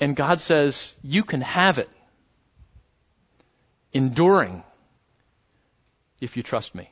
[0.00, 1.88] and God says, you can have it.
[3.94, 4.62] Enduring
[6.20, 6.90] if you trust me.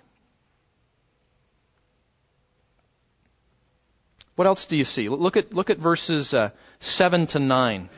[4.37, 5.09] What else do you see?
[5.09, 6.51] Look at, look at verses uh,
[6.81, 7.89] 7 to 9.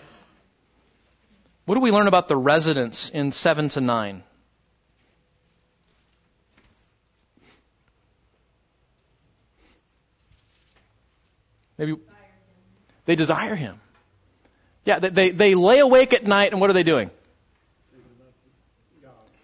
[1.64, 4.22] What do we learn about the residents in 7 to 9?
[11.76, 11.94] Maybe
[13.04, 13.80] they desire him.
[14.84, 17.10] Yeah, they, they, they lay awake at night and what are they doing?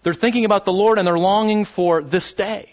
[0.05, 2.68] They're thinking about the Lord and they're longing for this day.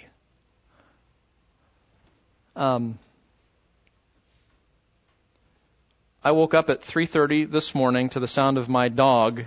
[2.58, 3.00] Um,
[6.22, 9.46] I woke up at 3:30 this morning to the sound of my dog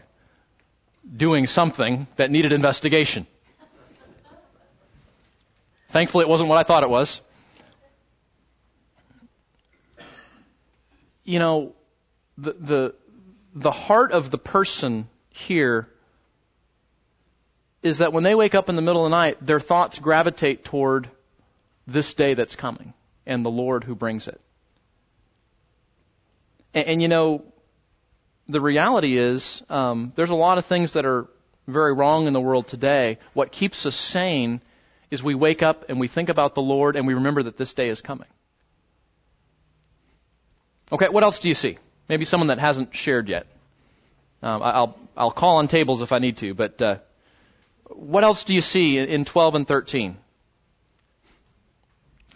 [1.14, 3.26] doing something that needed investigation.
[5.90, 7.20] Thankfully, it wasn't what I thought it was.
[11.24, 11.74] You know,
[12.38, 12.94] the the
[13.54, 15.90] the heart of the person here
[17.84, 20.64] is that when they wake up in the middle of the night, their thoughts gravitate
[20.64, 21.08] toward
[21.86, 22.94] this day that's coming
[23.26, 24.40] and the Lord who brings it.
[26.72, 27.44] And, and you know,
[28.48, 31.28] the reality is, um, there's a lot of things that are
[31.68, 33.18] very wrong in the world today.
[33.34, 34.62] What keeps us sane
[35.10, 37.74] is we wake up and we think about the Lord and we remember that this
[37.74, 38.28] day is coming.
[40.90, 41.76] Okay, what else do you see?
[42.08, 43.46] Maybe someone that hasn't shared yet.
[44.42, 46.96] Um, I'll I'll call on tables if I need to, but uh,
[47.88, 50.16] what else do you see in 12 and 13?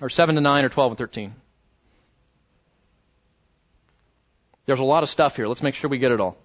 [0.00, 1.34] Or 7 to 9 or 12 and 13?
[4.66, 5.48] There's a lot of stuff here.
[5.48, 6.36] Let's make sure we get it all.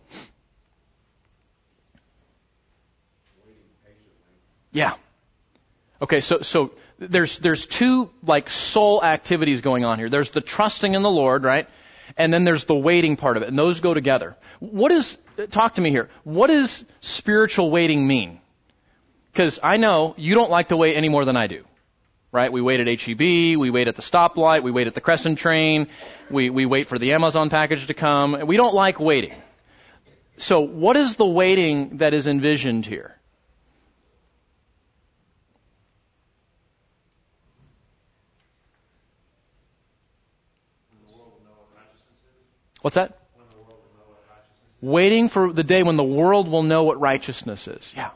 [4.71, 4.93] Yeah.
[6.01, 10.09] Okay, so so there's there's two like soul activities going on here.
[10.09, 11.67] There's the trusting in the Lord, right?
[12.17, 14.35] And then there's the waiting part of it, and those go together.
[14.59, 15.17] What is
[15.51, 16.09] talk to me here?
[16.23, 18.39] What does spiritual waiting mean?
[19.33, 21.65] Because I know you don't like to wait any more than I do.
[22.31, 22.51] Right?
[22.51, 25.87] We wait at HEB, we wait at the stoplight, we wait at the Crescent train,
[26.29, 28.45] we, we wait for the Amazon package to come.
[28.45, 29.35] We don't like waiting.
[30.37, 33.17] So what is the waiting that is envisioned here?
[42.81, 43.17] What's that?
[44.81, 47.93] Waiting for the day when the world will know what righteousness is.
[47.95, 48.09] Yeah,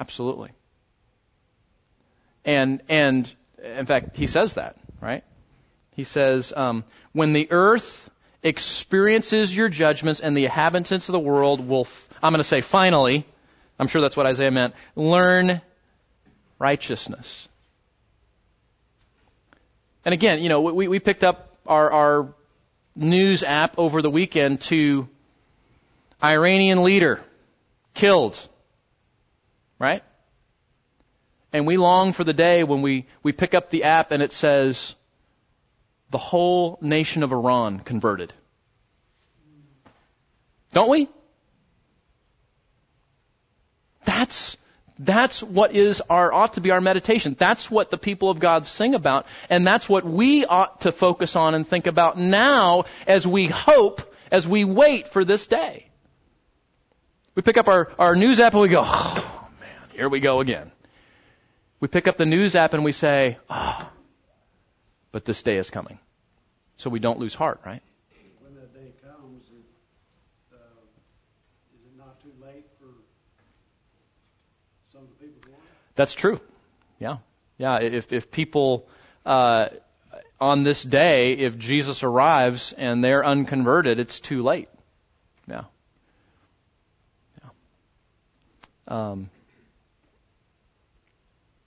[0.00, 0.50] absolutely.
[2.44, 3.30] And and
[3.62, 5.22] in fact, he says that, right?
[5.94, 8.08] He says, um, when the earth
[8.42, 12.62] experiences your judgments and the inhabitants of the world will, f- I'm going to say
[12.62, 13.26] finally,
[13.78, 15.60] I'm sure that's what Isaiah meant, learn
[16.58, 17.48] righteousness.
[20.04, 22.34] And again, you know, we, we picked up our, our
[22.96, 25.08] news app over the weekend to
[26.22, 27.20] Iranian leader
[27.94, 28.48] killed.
[29.80, 30.04] Right?
[31.52, 34.30] And we long for the day when we, we pick up the app and it
[34.30, 34.94] says,
[36.10, 38.32] the whole nation of Iran converted.
[40.72, 41.08] Don't we?
[44.04, 44.56] That's,
[44.98, 47.34] that's what is our, ought to be our meditation.
[47.38, 49.26] That's what the people of God sing about.
[49.48, 54.14] And that's what we ought to focus on and think about now as we hope,
[54.30, 55.86] as we wait for this day.
[57.34, 59.39] We pick up our, our news app and we go, oh
[60.00, 60.72] here we go again.
[61.78, 63.86] We pick up the news app and we say, oh,
[65.12, 65.98] but this day is coming.
[66.78, 67.82] So we don't lose heart, right?
[68.40, 70.56] When that day comes, it, uh,
[71.74, 72.86] is it not too late for
[74.90, 75.96] some of the people who want it?
[75.96, 76.40] That's true.
[76.98, 77.18] Yeah.
[77.58, 77.80] Yeah.
[77.80, 78.88] If, if people,
[79.26, 79.68] uh,
[80.40, 84.70] on this day, if Jesus arrives and they're unconverted, it's too late.
[85.46, 85.64] Yeah.
[87.42, 87.50] Yeah.
[88.88, 89.28] Um,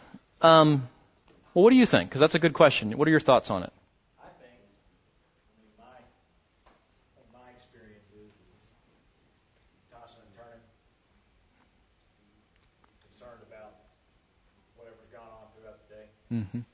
[0.40, 0.88] Um,
[1.54, 2.08] well, what do you think?
[2.08, 2.96] Because that's a good question.
[2.96, 3.72] What are your thoughts on it?
[4.18, 6.00] I think, I mean, my,
[7.38, 8.62] my experiences is
[9.92, 10.64] tossing and turning,
[13.12, 13.76] concerned about
[14.76, 16.64] whatever's gone on throughout the day Mm-hmm.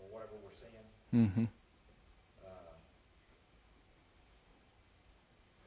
[0.00, 0.88] or whatever we're seeing.
[1.12, 1.44] Mm-hmm.
[2.40, 2.72] Uh,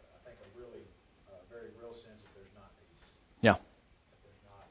[0.09, 0.81] I think a really,
[1.29, 3.13] uh, very real sense that there's not peace.
[3.45, 3.61] Yeah.
[3.61, 4.65] That there's not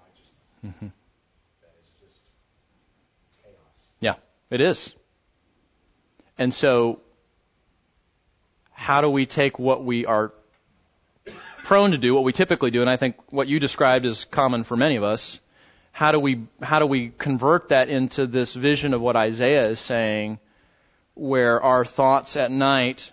[0.00, 0.45] righteousness.
[0.64, 0.86] Mm-hmm.
[0.86, 2.20] That it's just
[3.42, 3.86] chaos.
[4.00, 4.14] Yeah,
[4.50, 4.92] it is.
[6.38, 7.00] And so,
[8.72, 10.32] how do we take what we are
[11.66, 14.62] prone to do, what we typically do, and I think what you described is common
[14.62, 15.40] for many of us.
[15.90, 19.80] How do we how do we convert that into this vision of what Isaiah is
[19.80, 20.38] saying,
[21.14, 23.10] where our thoughts at night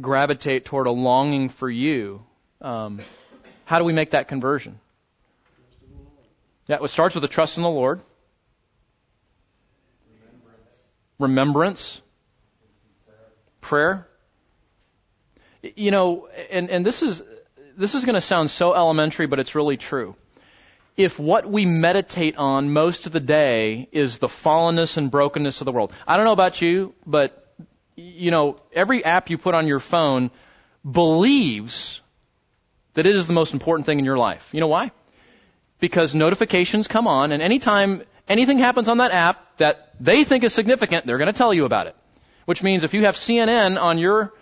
[0.00, 2.22] gravitate toward a longing for you?
[2.60, 3.00] Um,
[3.64, 4.78] how do we make that conversion?
[6.70, 8.00] It starts with a trust in the Lord.
[11.20, 12.00] remembrance,
[13.60, 14.08] prayer.
[15.62, 17.22] You know, and, and this is,
[17.76, 20.16] this is going to sound so elementary, but it's really true.
[20.96, 25.66] If what we meditate on most of the day is the fallenness and brokenness of
[25.66, 27.54] the world, I don't know about you, but,
[27.96, 30.30] you know, every app you put on your phone
[30.90, 32.00] believes
[32.94, 34.48] that it is the most important thing in your life.
[34.52, 34.90] You know why?
[35.80, 40.54] Because notifications come on, and anytime anything happens on that app that they think is
[40.54, 41.96] significant, they're going to tell you about it.
[42.44, 44.32] Which means if you have CNN on your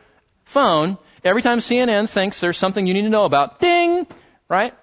[0.45, 4.07] phone, every time CNN thinks there's something you need to know about, ding,
[4.49, 4.75] right?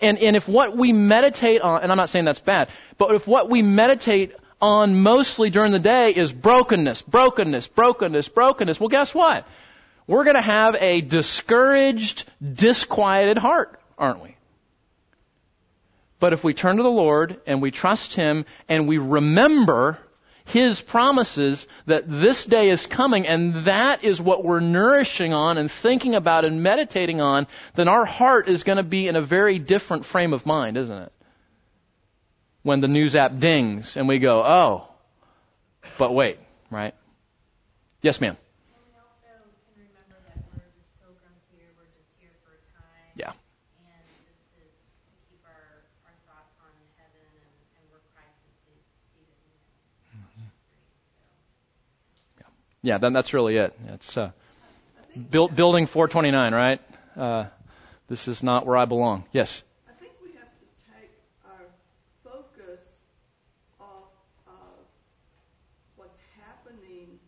[0.00, 2.68] And, and if what we meditate on, and I'm not saying that's bad,
[2.98, 8.80] but if what we meditate on mostly during the day is brokenness, brokenness, brokenness, brokenness,
[8.80, 9.46] well guess what?
[10.06, 14.35] We're going to have a discouraged, disquieted heart, aren't we?
[16.18, 19.98] But if we turn to the Lord and we trust Him and we remember
[20.46, 25.70] His promises that this day is coming and that is what we're nourishing on and
[25.70, 29.58] thinking about and meditating on, then our heart is going to be in a very
[29.58, 31.12] different frame of mind, isn't it?
[32.62, 34.88] When the news app dings and we go, oh,
[35.98, 36.38] but wait,
[36.70, 36.94] right?
[38.02, 38.36] Yes, ma'am.
[43.16, 43.32] Yeah.
[52.86, 53.74] Yeah, then that's really it.
[53.94, 54.30] It's uh,
[55.30, 56.80] build, building 429, right?
[57.16, 57.46] Uh,
[58.06, 59.24] this is not where I belong.
[59.32, 59.64] Yes.
[59.88, 61.10] I think we have to take
[61.44, 61.66] our
[62.22, 62.78] focus
[63.80, 64.14] off
[64.46, 64.86] of
[65.96, 67.18] what's happening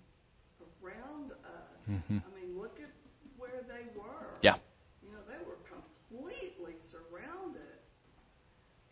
[0.80, 1.90] around us.
[1.90, 2.22] Mhm.
[2.22, 2.90] I mean, look at
[3.36, 4.30] where they were.
[4.42, 4.54] Yeah.
[5.02, 7.78] You know, they were completely surrounded.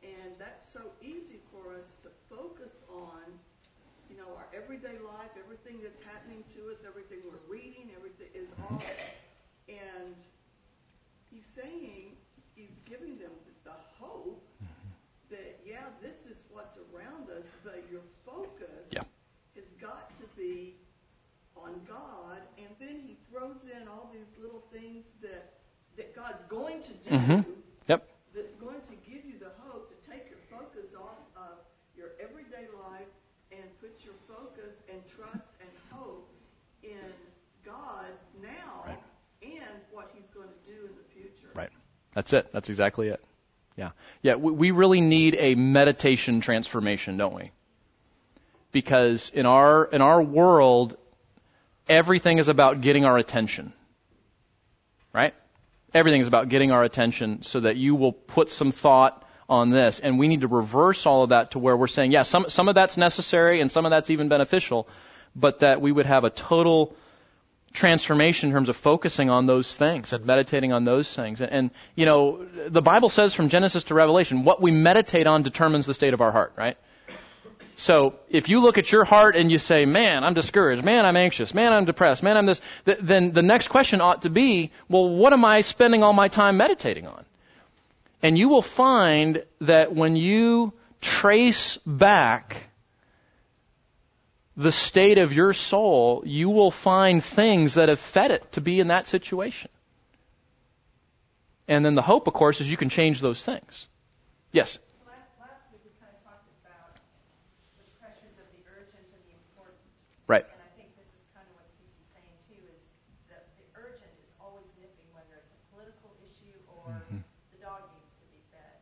[0.03, 3.23] And that's so easy for us to focus on,
[4.11, 8.49] you know, our everyday life, everything that's happening to us, everything we're reading, everything is
[8.63, 8.83] all.
[9.69, 10.15] And
[11.31, 12.15] he's saying,
[12.55, 13.33] he's giving them
[13.65, 14.43] the hope
[15.31, 19.03] that, yeah, this is what's around us, but your focus Yeah.
[19.57, 20.75] has got to be
[21.57, 22.39] on God.
[22.59, 25.53] And then he throws in all these little things that,
[25.97, 27.45] that God's going to do Mhm.
[27.89, 28.09] Yep.
[28.35, 31.59] that's going to give you the hope to take your focus off of
[31.97, 33.09] your everyday life
[33.53, 36.31] and put your focus and trust and hope
[36.83, 37.13] in
[37.65, 38.07] God
[38.43, 38.99] now Right.
[39.43, 41.51] and what He's going to do in the future.
[41.55, 41.71] Right.
[42.15, 42.51] That's it.
[42.53, 43.23] That's exactly it.
[43.77, 43.91] Yeah.
[44.23, 47.51] Yeah, we, we really need a meditation transformation, don't we?
[48.73, 50.97] Because in our, in our world,
[51.89, 53.73] everything is about getting our attention.
[55.13, 55.35] Right?
[55.95, 60.01] Everything is about getting our attention so that you will put some thought on this.
[60.01, 62.69] And we need to reverse all of that to where we're saying, yeah, some, some
[62.69, 64.89] of that's necessary and some of that's even beneficial,
[65.35, 66.95] but that we would have a total
[67.73, 71.41] transformation in terms of focusing on those things and meditating on those things.
[71.41, 75.43] And, and, you know, the Bible says from Genesis to Revelation, what we meditate on
[75.43, 76.77] determines the state of our heart, right?
[77.79, 81.17] So if you look at your heart and you say, man, I'm discouraged, man, I'm
[81.17, 84.71] anxious, man, I'm depressed, man, I'm this, th- then the next question ought to be,
[84.89, 87.25] well, what am I spending all my time meditating on?
[88.23, 90.73] And you will find that when you
[91.03, 92.69] trace back
[94.57, 98.81] the state of your soul, you will find things that have fed it to be
[98.81, 99.71] in that situation.
[101.69, 103.87] And then the hope, of course, is you can change those things.
[104.51, 104.79] Yes.
[105.05, 106.95] Last last week, we kind of talked about
[107.77, 109.83] the pressures of the urgent and the important.
[110.31, 110.47] Right.
[110.47, 114.15] And I think this is kind of what Cece's saying too, is that the urgent
[114.23, 116.97] is always nipping, whether it's a political issue or
[117.53, 118.79] the dog needs to be fed.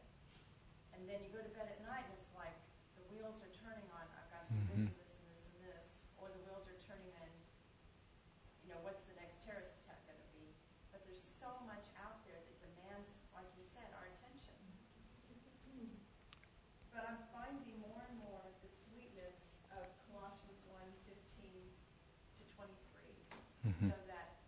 [0.95, 2.55] And then you go to bed at night and it's like
[3.01, 5.57] the wheels are turning on, I've got to do this and this and this and
[5.73, 5.89] this,
[6.21, 7.31] or the wheels are turning in,
[8.61, 10.45] you know, what's the next terrorist attack going to be?
[10.93, 14.53] But there's so much out there that demands, like you said, our attention.
[16.95, 20.79] But I'm finding more and more the sweetness of Colossians 1,
[21.11, 21.51] 15
[22.39, 23.91] to 23.
[23.91, 24.39] So that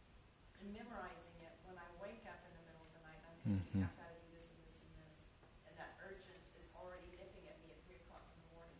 [0.62, 3.82] in memorizing it, when I wake up in the middle of the night, I'm thinking,
[3.82, 5.18] I've got to do this and this and this.
[5.66, 8.78] And that urgent is already nipping at me at 3 o'clock in the morning.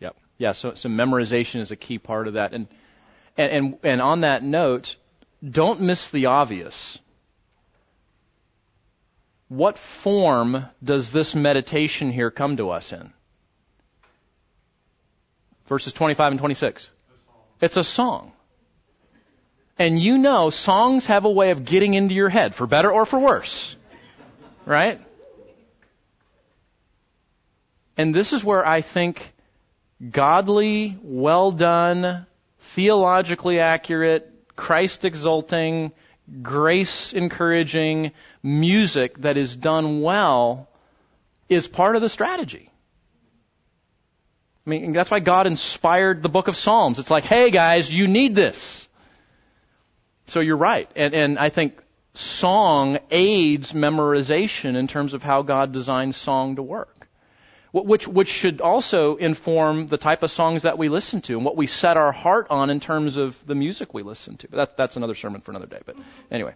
[0.00, 0.16] Yep.
[0.38, 0.52] Yeah.
[0.52, 2.52] So, so memorization is a key part of that.
[2.52, 2.66] And,
[3.36, 4.96] and, and, and on that note,
[5.48, 6.98] don't miss the obvious.
[9.48, 13.12] What form does this meditation here come to us in?
[15.66, 16.90] Verses 25 and 26.
[17.60, 18.32] It's a song.
[19.78, 23.04] And you know songs have a way of getting into your head, for better or
[23.04, 23.76] for worse.
[24.64, 25.00] Right?
[27.96, 29.32] And this is where I think
[30.10, 32.26] godly, well done,
[32.58, 35.92] theologically accurate, Christ exalting,
[36.42, 38.12] grace encouraging
[38.42, 40.68] music that is done well
[41.48, 42.70] is part of the strategy.
[44.66, 46.98] I mean, that's why God inspired the book of Psalms.
[46.98, 48.88] It's like, hey guys, you need this.
[50.26, 50.88] So you're right.
[50.96, 51.78] And, and I think
[52.14, 57.08] song aids memorization in terms of how God designed song to work.
[57.72, 61.56] Which, which should also inform the type of songs that we listen to and what
[61.56, 64.48] we set our heart on in terms of the music we listen to.
[64.48, 65.80] But that, that's another sermon for another day.
[65.86, 65.96] But
[66.30, 66.54] anyway.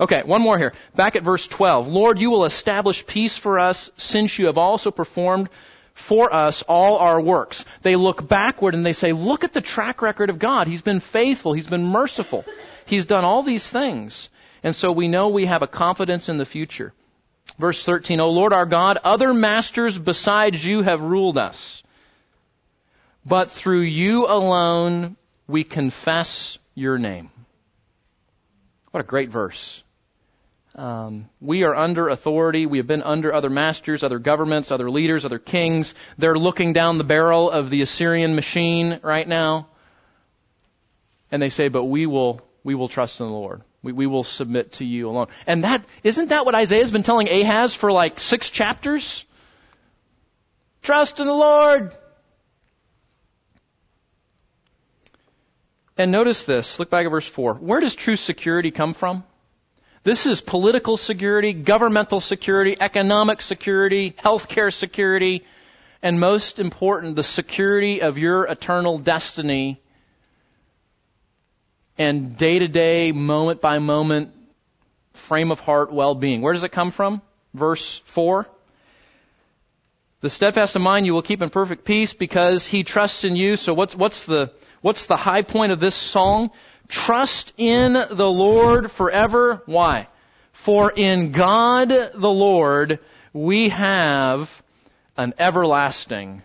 [0.00, 0.72] Okay, one more here.
[0.94, 1.88] Back at verse 12.
[1.88, 5.50] Lord, you will establish peace for us since you have also performed
[5.92, 7.64] for us all our works.
[7.82, 10.68] They look backward and they say, look at the track record of God.
[10.68, 11.54] He's been faithful.
[11.54, 12.44] He's been merciful.
[12.86, 14.30] He's done all these things.
[14.62, 16.92] And so we know we have a confidence in the future.
[17.58, 21.82] Verse 13, O Lord our God, other masters besides you have ruled us.
[23.24, 25.16] But through you alone
[25.46, 27.30] we confess your name.
[28.90, 29.82] What a great verse.
[30.74, 32.66] Um, we are under authority.
[32.66, 35.94] We have been under other masters, other governments, other leaders, other kings.
[36.18, 39.68] They're looking down the barrel of the Assyrian machine right now.
[41.32, 43.62] And they say, but we will, we will trust in the Lord.
[43.80, 45.28] We, we will submit to you alone.
[45.46, 49.24] And that, isn't that what Isaiah's been telling Ahaz for like six chapters?
[50.82, 51.94] Trust in the Lord.
[55.96, 56.80] And notice this.
[56.80, 57.54] Look back at verse 4.
[57.54, 59.22] Where does true security come from?
[60.02, 65.44] This is political security, governmental security, economic security, healthcare security,
[66.02, 69.80] and most important, the security of your eternal destiny
[71.98, 74.32] and day to day, moment by moment,
[75.14, 76.42] frame of heart well being.
[76.42, 77.22] Where does it come from?
[77.54, 78.46] Verse 4.
[80.20, 83.56] The steadfast of mind you will keep in perfect peace because he trusts in you.
[83.56, 86.50] So what's, what's the, what's the high point of this song?
[86.88, 89.62] Trust in the Lord forever.
[89.66, 90.08] Why?
[90.52, 92.98] For in God the Lord
[93.32, 94.62] we have
[95.16, 96.42] an everlasting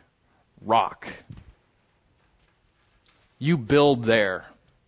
[0.61, 1.07] rock.
[3.39, 4.45] You build there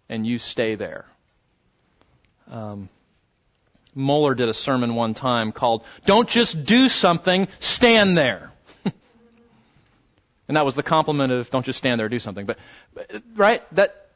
[0.09, 1.05] and you stay there.
[2.49, 2.89] Um,
[3.95, 8.51] did a sermon one time called Don't Just Do Something, Stand There.
[10.47, 12.45] and that was the complement of don't just stand there, do something.
[12.45, 12.57] But,
[13.35, 13.61] right?
[13.75, 14.09] That,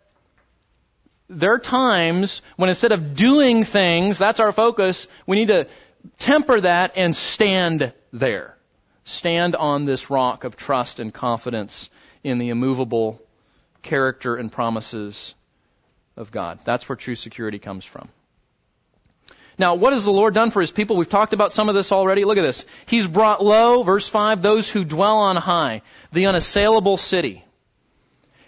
[1.29, 5.67] there are times when instead of doing things, that's our focus, we need to
[6.19, 8.55] temper that and stand there.
[9.03, 11.89] Stand on this rock of trust and confidence
[12.23, 13.21] in the immovable
[13.81, 15.33] character and promises
[16.18, 16.59] of God.
[16.65, 18.09] That's where true security comes from.
[19.59, 20.97] Now, what has the Lord done for His people?
[20.97, 22.26] We've talked about some of this already.
[22.26, 22.65] Look at this.
[22.86, 27.43] He's brought low, verse 5, those who dwell on high, the unassailable city.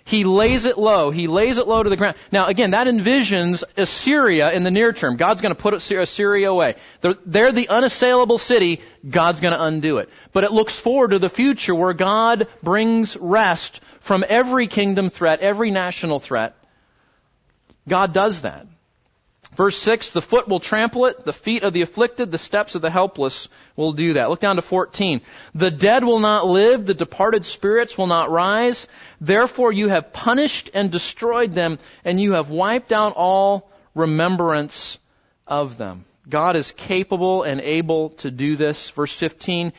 [0.10, 1.12] He lays it low.
[1.12, 2.16] He lays it low to the ground.
[2.32, 5.18] Now, again, that envisions Assyria in the near term.
[5.18, 6.78] God's going to put Assyria away.
[7.02, 8.82] They're, they're the unassailable city.
[9.08, 10.10] God's going to undo it.
[10.34, 15.42] But it looks forward to the future where God brings rest from every kingdom threat,
[15.42, 16.56] every national threat.
[17.90, 18.66] God does that.
[19.56, 22.82] Verse 6, the foot will trample it, the feet of the afflicted, the steps of
[22.82, 24.30] the helpless will do that.
[24.30, 25.22] Look down to 14.
[25.56, 28.88] The dead will not live, the departed spirits will not rise.
[29.20, 34.98] Therefore you have punished and destroyed them, and you have wiped out all remembrance
[35.48, 36.06] of them.
[36.30, 38.92] God is capable and able to do this.
[38.92, 39.74] Verse 15,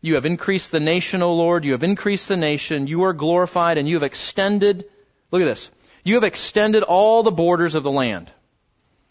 [0.00, 3.78] you have increased the nation, O Lord, you have increased the nation, you are glorified,
[3.78, 4.84] and you have extended,
[5.30, 5.70] look at this,
[6.04, 8.30] you have extended all the borders of the land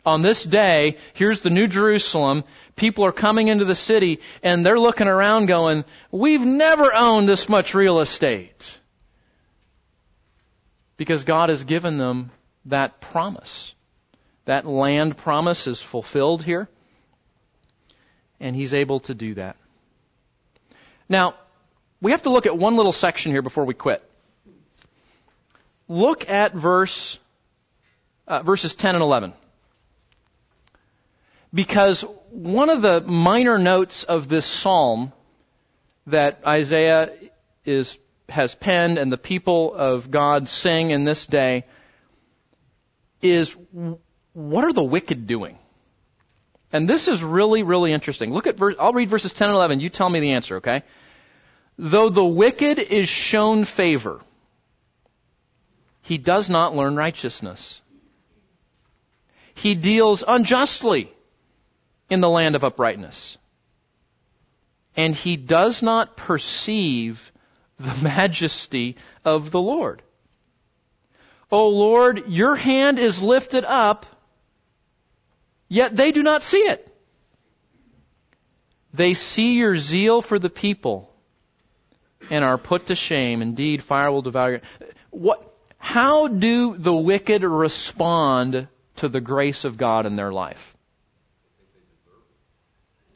[0.06, 2.44] on this day, here's the New Jerusalem.
[2.76, 7.48] People are coming into the city and they're looking around going, we've never owned this
[7.48, 8.80] much real estate.
[10.98, 12.32] Because God has given them
[12.66, 13.74] that promise.
[14.46, 16.68] That land promise is fulfilled here.
[18.40, 19.56] And He's able to do that.
[21.08, 21.36] Now,
[22.02, 24.04] we have to look at one little section here before we quit.
[25.92, 27.20] Look at verse,
[28.26, 29.34] uh, verses 10 and 11
[31.54, 35.12] because one of the minor notes of this psalm
[36.08, 37.12] that Isaiah
[37.66, 37.98] is,
[38.30, 41.66] has penned and the people of God sing in this day
[43.22, 43.54] is
[44.32, 45.58] what are the wicked doing?
[46.72, 48.34] And this is really, really interesting.
[48.34, 49.82] Look at verse, I'll read verses 10 and 11.
[49.82, 50.84] You tell me the answer, okay?
[51.78, 54.22] Though the wicked is shown favor,
[56.02, 57.82] he does not learn righteousness.
[59.54, 61.12] He deals unjustly
[62.10, 63.38] in the land of uprightness.
[64.96, 67.32] And he does not perceive
[67.78, 70.02] the majesty of the Lord.
[71.52, 74.06] O Lord, your hand is lifted up,
[75.68, 76.88] yet they do not see it.
[78.94, 81.14] They see your zeal for the people
[82.30, 83.42] and are put to shame.
[83.42, 84.62] Indeed, fire will devour you.
[85.10, 85.51] What,
[85.82, 88.68] how do the wicked respond
[88.98, 90.74] to the grace of God in their life?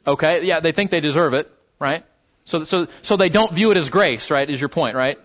[0.06, 1.50] Okay, yeah, they think they deserve it,
[1.80, 2.04] right?
[2.44, 4.48] So, so, so they don't view it as grace, right?
[4.48, 5.18] Is your point, right?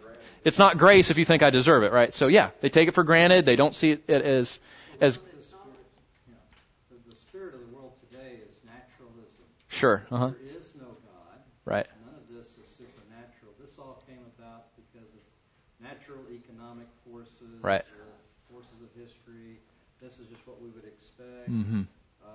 [0.43, 2.13] It's not grace if you think I deserve it, right?
[2.13, 3.45] So yeah, they take it for granted.
[3.45, 4.59] They don't see it as,
[4.99, 5.21] as, The
[7.09, 9.45] the spirit of the world today is naturalism.
[9.67, 11.37] sure, uh huh, There is no God.
[11.65, 13.53] right, None of this is supernatural.
[13.61, 15.21] This all came about because of
[15.79, 17.81] natural economic forces, Right.
[17.81, 19.59] uh, forces of history.
[20.01, 21.49] This is just what we would expect.
[21.49, 21.81] mm-hmm.
[22.23, 22.27] Uh,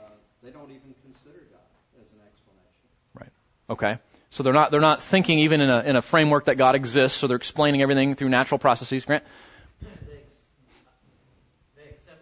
[0.42, 1.66] they don't even consider God
[2.00, 2.86] as an explanation.
[3.14, 3.30] Right.
[3.70, 3.98] Okay.
[4.30, 7.18] So they're not, they're not thinking even in a, in a framework that God exists,
[7.18, 9.04] so they're explaining everything through natural processes.
[9.04, 9.24] Grant?
[9.80, 9.88] They,
[11.76, 12.20] they accept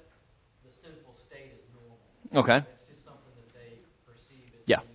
[0.64, 2.42] the sinful state as normal.
[2.42, 2.64] Okay.
[2.64, 3.76] That's just something that they
[4.06, 4.76] perceive as Yeah.
[4.76, 4.88] natural.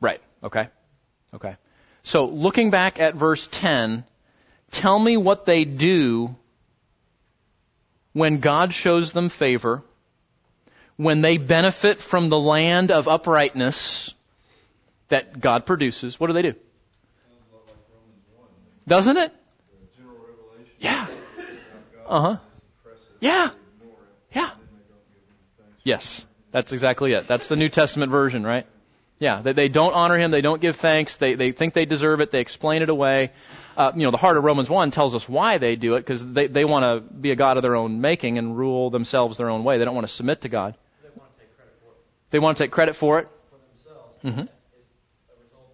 [0.00, 0.20] Right.
[0.42, 0.68] Okay.
[1.34, 1.56] Okay.
[2.02, 4.04] So looking back at verse 10,
[4.70, 6.36] tell me what they do
[8.16, 9.82] when God shows them favor,
[10.96, 14.14] when they benefit from the land of uprightness
[15.08, 16.18] that God produces.
[16.18, 16.54] What do they do?
[18.88, 19.34] Doesn't it?
[20.78, 21.06] Yeah.
[22.06, 22.36] Uh huh.
[23.20, 23.50] Yeah.
[24.34, 24.50] Yeah.
[25.84, 26.24] Yes.
[26.52, 27.28] That's exactly it.
[27.28, 28.66] That's the New Testament version, right?
[29.18, 30.30] Yeah, they, they don't honor him.
[30.30, 31.16] They don't give thanks.
[31.16, 32.30] They, they think they deserve it.
[32.30, 33.32] They explain it away.
[33.76, 36.26] Uh, you know, the heart of Romans 1 tells us why they do it because
[36.26, 39.48] they, they want to be a God of their own making and rule themselves their
[39.48, 39.78] own way.
[39.78, 40.76] They don't want to submit to God.
[41.02, 41.96] They want to take credit for it
[42.30, 43.28] They want to take credit for it.
[43.50, 43.58] for
[44.24, 44.48] themselves.
[44.48, 44.48] Mhm.
[44.48, 45.68] It's a result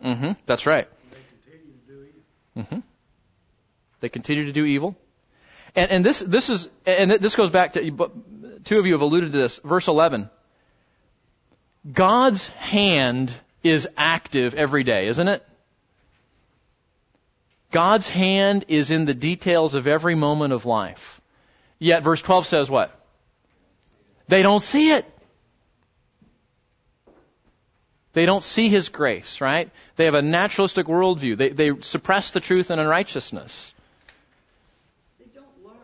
[0.00, 0.36] their own pride.
[0.36, 0.88] hmm That's right.
[1.10, 2.64] They continue to do evil.
[2.70, 2.80] hmm
[4.00, 4.96] They continue to do evil.
[5.76, 7.80] And, and this, this is, and this goes back to,
[8.64, 9.60] two of you have alluded to this.
[9.62, 10.30] Verse 11.
[11.90, 15.44] God's hand is active every day, isn't it?
[17.70, 21.20] God's hand is in the details of every moment of life.
[21.78, 22.94] Yet verse 12 says what?
[24.26, 25.06] They don't see it.
[28.14, 29.70] They don't see His grace, right?
[29.96, 31.36] They have a naturalistic worldview.
[31.36, 33.72] They, they suppress the truth and unrighteousness.
[35.18, 35.74] They don't learn.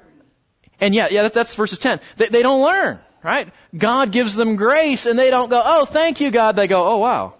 [0.80, 2.00] And yeah, yeah, that, that's verses 10.
[2.16, 3.52] They, they don't learn, right?
[3.76, 6.54] God gives them grace and they don't go, oh, thank you, God.
[6.54, 7.34] They go, oh, wow.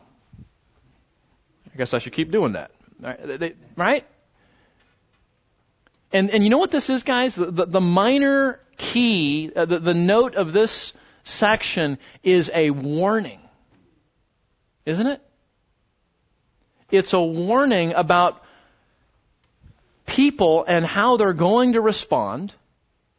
[1.73, 2.73] I guess I should keep doing that.
[3.01, 3.39] Right?
[3.39, 4.05] They- right?
[6.13, 7.35] And, and you know what this is, guys?
[7.35, 10.93] The, the, the minor key, uh, the, the note of this
[11.25, 13.41] section is a warning.
[14.87, 15.21] Isn't it?
[16.91, 18.43] It's a warning about
[20.07, 22.55] people and how they're going to respond.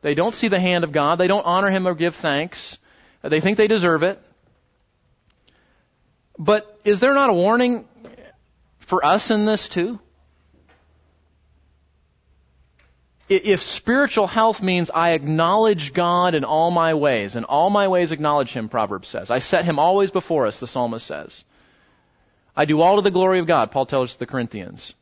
[0.05, 1.17] They don't see the hand of God.
[1.17, 2.77] They don't honor Him or give thanks.
[3.23, 4.21] They think they deserve it.
[6.37, 7.87] But is there not a warning
[8.77, 9.99] for us in this too?
[13.29, 18.11] If spiritual health means I acknowledge God in all my ways, and all my ways
[18.11, 19.31] acknowledge Him, Proverbs says.
[19.31, 21.43] I set Him always before us, the psalmist says.
[22.55, 24.93] I do all to the glory of God, Paul tells the Corinthians.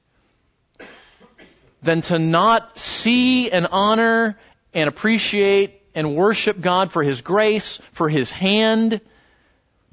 [1.82, 4.38] Then to not see and honor
[4.74, 9.02] and appreciate and worship God for His grace, for His hand,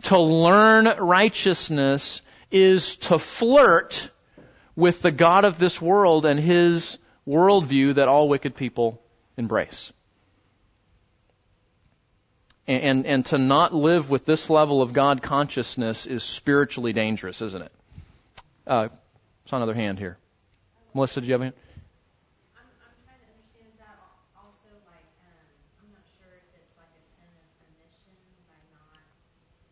[0.04, 4.10] to learn righteousness is to flirt
[4.74, 9.00] with the God of this world and His worldview that all wicked people
[9.36, 9.92] embrace.
[12.66, 17.42] And, and, and to not live with this level of God consciousness is spiritually dangerous,
[17.42, 17.72] isn't it?
[18.66, 18.88] Uh,
[19.46, 20.18] saw another hand here.
[20.94, 21.56] Melissa, do you have a hand?
[22.54, 25.50] I'm, I'm trying to understand that al- also, like, um,
[25.82, 28.14] I'm not sure if it's like a sin of omission
[28.46, 29.02] by not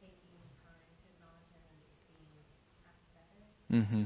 [0.03, 2.39] taking time to acknowledge him and just being
[2.87, 3.58] apathetic.
[3.73, 4.05] Mm-hmm.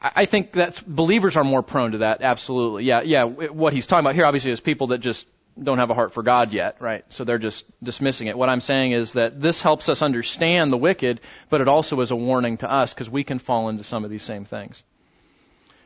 [0.00, 2.22] I think that believers are more prone to that.
[2.22, 2.84] Absolutely.
[2.84, 3.24] Yeah, yeah.
[3.24, 5.26] What he's talking about here obviously is people that just
[5.62, 7.04] don't have a heart for God yet, right?
[7.10, 8.36] So they're just dismissing it.
[8.36, 11.20] What I'm saying is that this helps us understand the wicked,
[11.50, 14.10] but it also is a warning to us because we can fall into some of
[14.10, 14.82] these same things.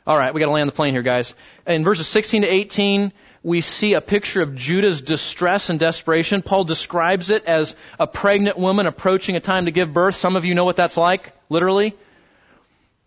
[0.07, 1.35] All right, we got to land the plane here, guys.
[1.67, 3.13] In verses 16 to 18,
[3.47, 6.43] we see a picture of Judah's distress and desperation.
[6.43, 10.17] Paul describes it as a pregnant woman approaching a time to give birth.
[10.17, 11.95] Some of you know what that's like, literally.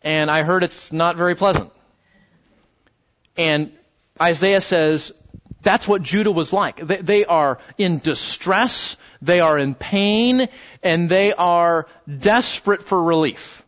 [0.01, 1.73] And I heard it's not very pleasant.
[3.35, 3.73] And
[4.21, 5.11] Isaiah says
[5.61, 6.77] that's what Judah was like.
[6.77, 10.47] They, they are in distress, they are in pain,
[10.81, 13.61] and they are desperate for relief.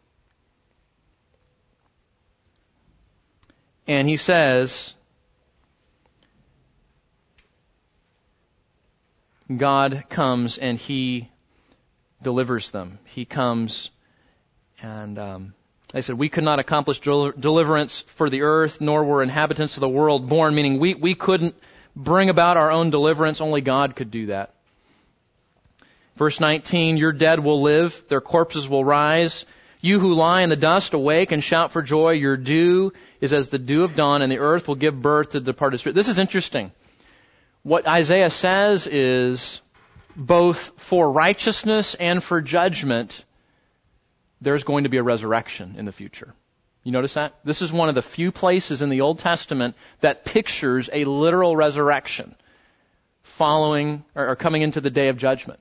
[3.88, 4.94] And he says,
[9.58, 11.30] God comes and He
[12.22, 13.00] delivers them.
[13.06, 13.92] He comes
[14.82, 15.54] and um,
[16.00, 19.90] said, we could not accomplish del- deliverance for the earth, nor were inhabitants of the
[19.90, 21.56] world born, meaning we, we couldn't
[21.96, 23.42] bring about our own deliverance.
[23.42, 24.54] Only God could do that.
[26.16, 29.46] Verse 19, your dead will live, their corpses will rise.
[29.84, 32.12] You who lie in the dust, awake and shout for joy.
[32.12, 35.40] Your dew is as the dew of dawn, and the earth will give birth to
[35.40, 35.96] the departed spirit.
[35.96, 36.72] This is interesting.
[37.64, 39.62] What Isaiah says is
[40.16, 43.24] both for righteousness and for judgment,
[44.42, 46.34] there's going to be a resurrection in the future.
[46.84, 47.36] You notice that?
[47.44, 51.56] This is one of the few places in the Old Testament that pictures a literal
[51.56, 52.36] resurrection
[53.22, 55.60] following or, coming into the day of judgment.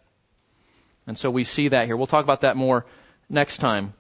[1.07, 1.96] And so we see that here.
[1.96, 2.86] We'll talk about that more
[3.28, 3.92] next time.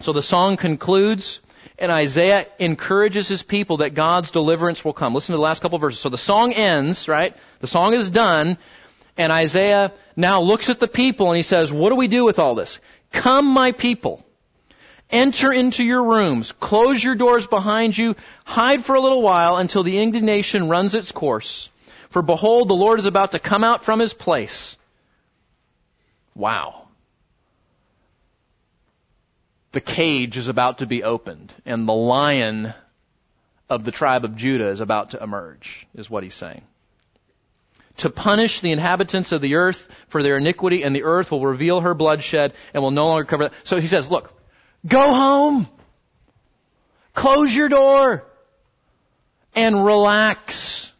[0.00, 1.40] So the song concludes
[1.80, 5.14] and Isaiah encourages his people that God's deliverance will come.
[5.14, 6.00] Listen to the last couple verses.
[6.00, 7.34] So the song ends, right?
[7.60, 8.58] The song is done,
[9.16, 12.38] and Isaiah now looks at the people and he says, what do we do with
[12.38, 12.78] all this?
[13.12, 14.24] Come, my people.
[15.10, 16.52] Enter into your rooms.
[16.52, 18.14] Close your doors behind you.
[18.44, 21.68] Hide for a little while until the indignation runs its course.
[22.10, 24.76] For behold, the Lord is about to come out from his place.
[26.34, 26.79] Wow.
[29.72, 32.74] The cage is about to be opened and the lion
[33.68, 36.62] of the tribe of Judah is about to emerge, is what he's saying
[38.00, 41.80] to punish the inhabitants of the earth for their iniquity, and the earth will reveal
[41.80, 43.54] her bloodshed and will no longer cover that.
[43.64, 44.32] So he says, look,
[44.86, 45.68] go home,
[47.14, 48.24] close your door,
[49.54, 50.92] and relax.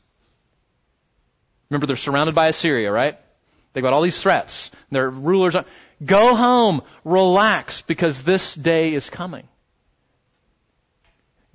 [1.71, 3.19] Remember, they're surrounded by Assyria, right?
[3.73, 4.71] They've got all these threats.
[4.91, 5.65] Their rulers are,
[6.05, 9.47] go home, relax, because this day is coming.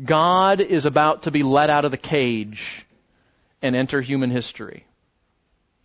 [0.03, 2.85] God is about to be let out of the cage
[3.61, 4.85] and enter human history.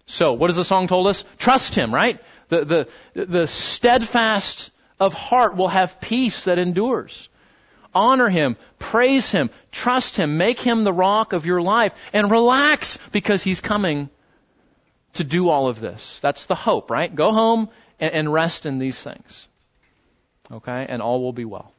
[0.06, 1.24] So, what has the song told us?
[1.38, 2.20] Trust Him, right?
[2.48, 7.28] The, the, the steadfast of heart will have peace that endures.
[7.94, 12.98] Honor Him, praise Him, trust Him, make Him the rock of your life, and relax
[13.12, 14.10] because He's coming
[15.14, 16.20] to do all of this.
[16.20, 17.12] That's the hope, right?
[17.14, 19.46] Go home and, and rest in these things.
[20.50, 20.86] Okay?
[20.88, 21.72] And all will be well.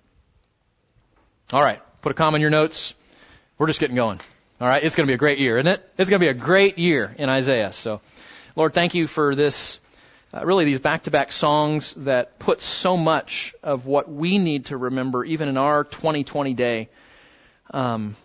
[1.52, 1.82] All right.
[2.02, 2.94] Put a comma in your notes.
[3.58, 4.20] We're just getting going.
[4.60, 4.84] All right.
[4.84, 5.88] It's going to be a great year, isn't it?
[5.98, 7.74] It's going to be a great year in Isaiah.
[7.74, 8.02] So,
[8.56, 9.80] Lord, thank you for this,
[10.34, 15.24] uh, really these back-to-back songs that put so much of what we need to remember,
[15.26, 16.90] even in our 2020 day,
[17.72, 18.16] um,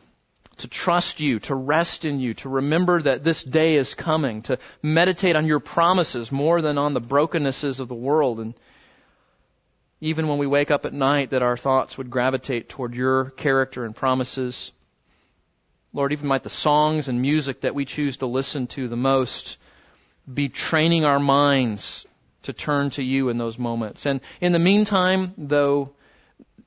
[0.58, 4.58] to trust you, to rest in you, to remember that this day is coming, to
[4.82, 8.40] meditate on your promises more than on the brokennesses of the world.
[8.40, 8.54] And
[10.00, 13.84] even when we wake up at night, that our thoughts would gravitate toward your character
[13.84, 14.72] and promises.
[15.92, 19.58] Lord, even might the songs and music that we choose to listen to the most
[20.32, 22.06] be training our minds
[22.42, 24.06] to turn to you in those moments.
[24.06, 25.92] And in the meantime, though,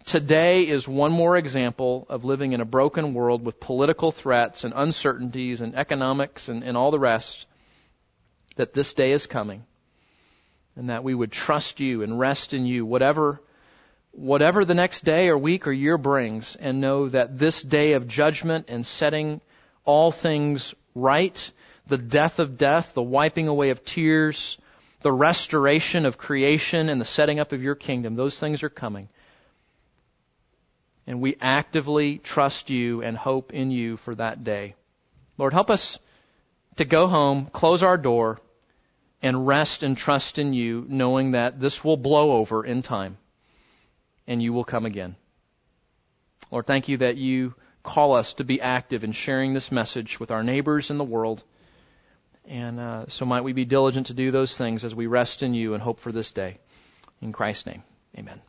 [0.06, 4.74] today is one more example of living in a broken world with political threats and
[4.76, 7.46] uncertainties and economics and, and all the rest,
[8.56, 9.64] that this day is coming.
[10.76, 13.42] And that we would trust you and rest in you, whatever,
[14.12, 18.08] whatever the next day or week or year brings, and know that this day of
[18.08, 19.42] judgment and setting
[19.86, 21.52] all things right
[21.90, 24.58] the death of death, the wiping away of tears,
[25.02, 28.16] the restoration of creation, and the setting up of your kingdom.
[28.16, 29.10] Those things are coming.
[31.10, 34.76] And we actively trust you and hope in you for that day.
[35.40, 35.98] Lord, help us
[36.76, 38.40] to go home, close our door,
[39.20, 43.18] and rest and trust in you, knowing that this will blow over in time
[44.28, 45.16] and you will come again.
[46.52, 50.30] Lord, thank you that you call us to be active in sharing this message with
[50.30, 51.44] our neighbors in the world.
[52.46, 55.56] And uh, so might we be diligent to do those things as we rest in
[55.56, 56.60] you and hope for this day.
[57.20, 57.82] In Christ's name,
[58.16, 58.40] amen.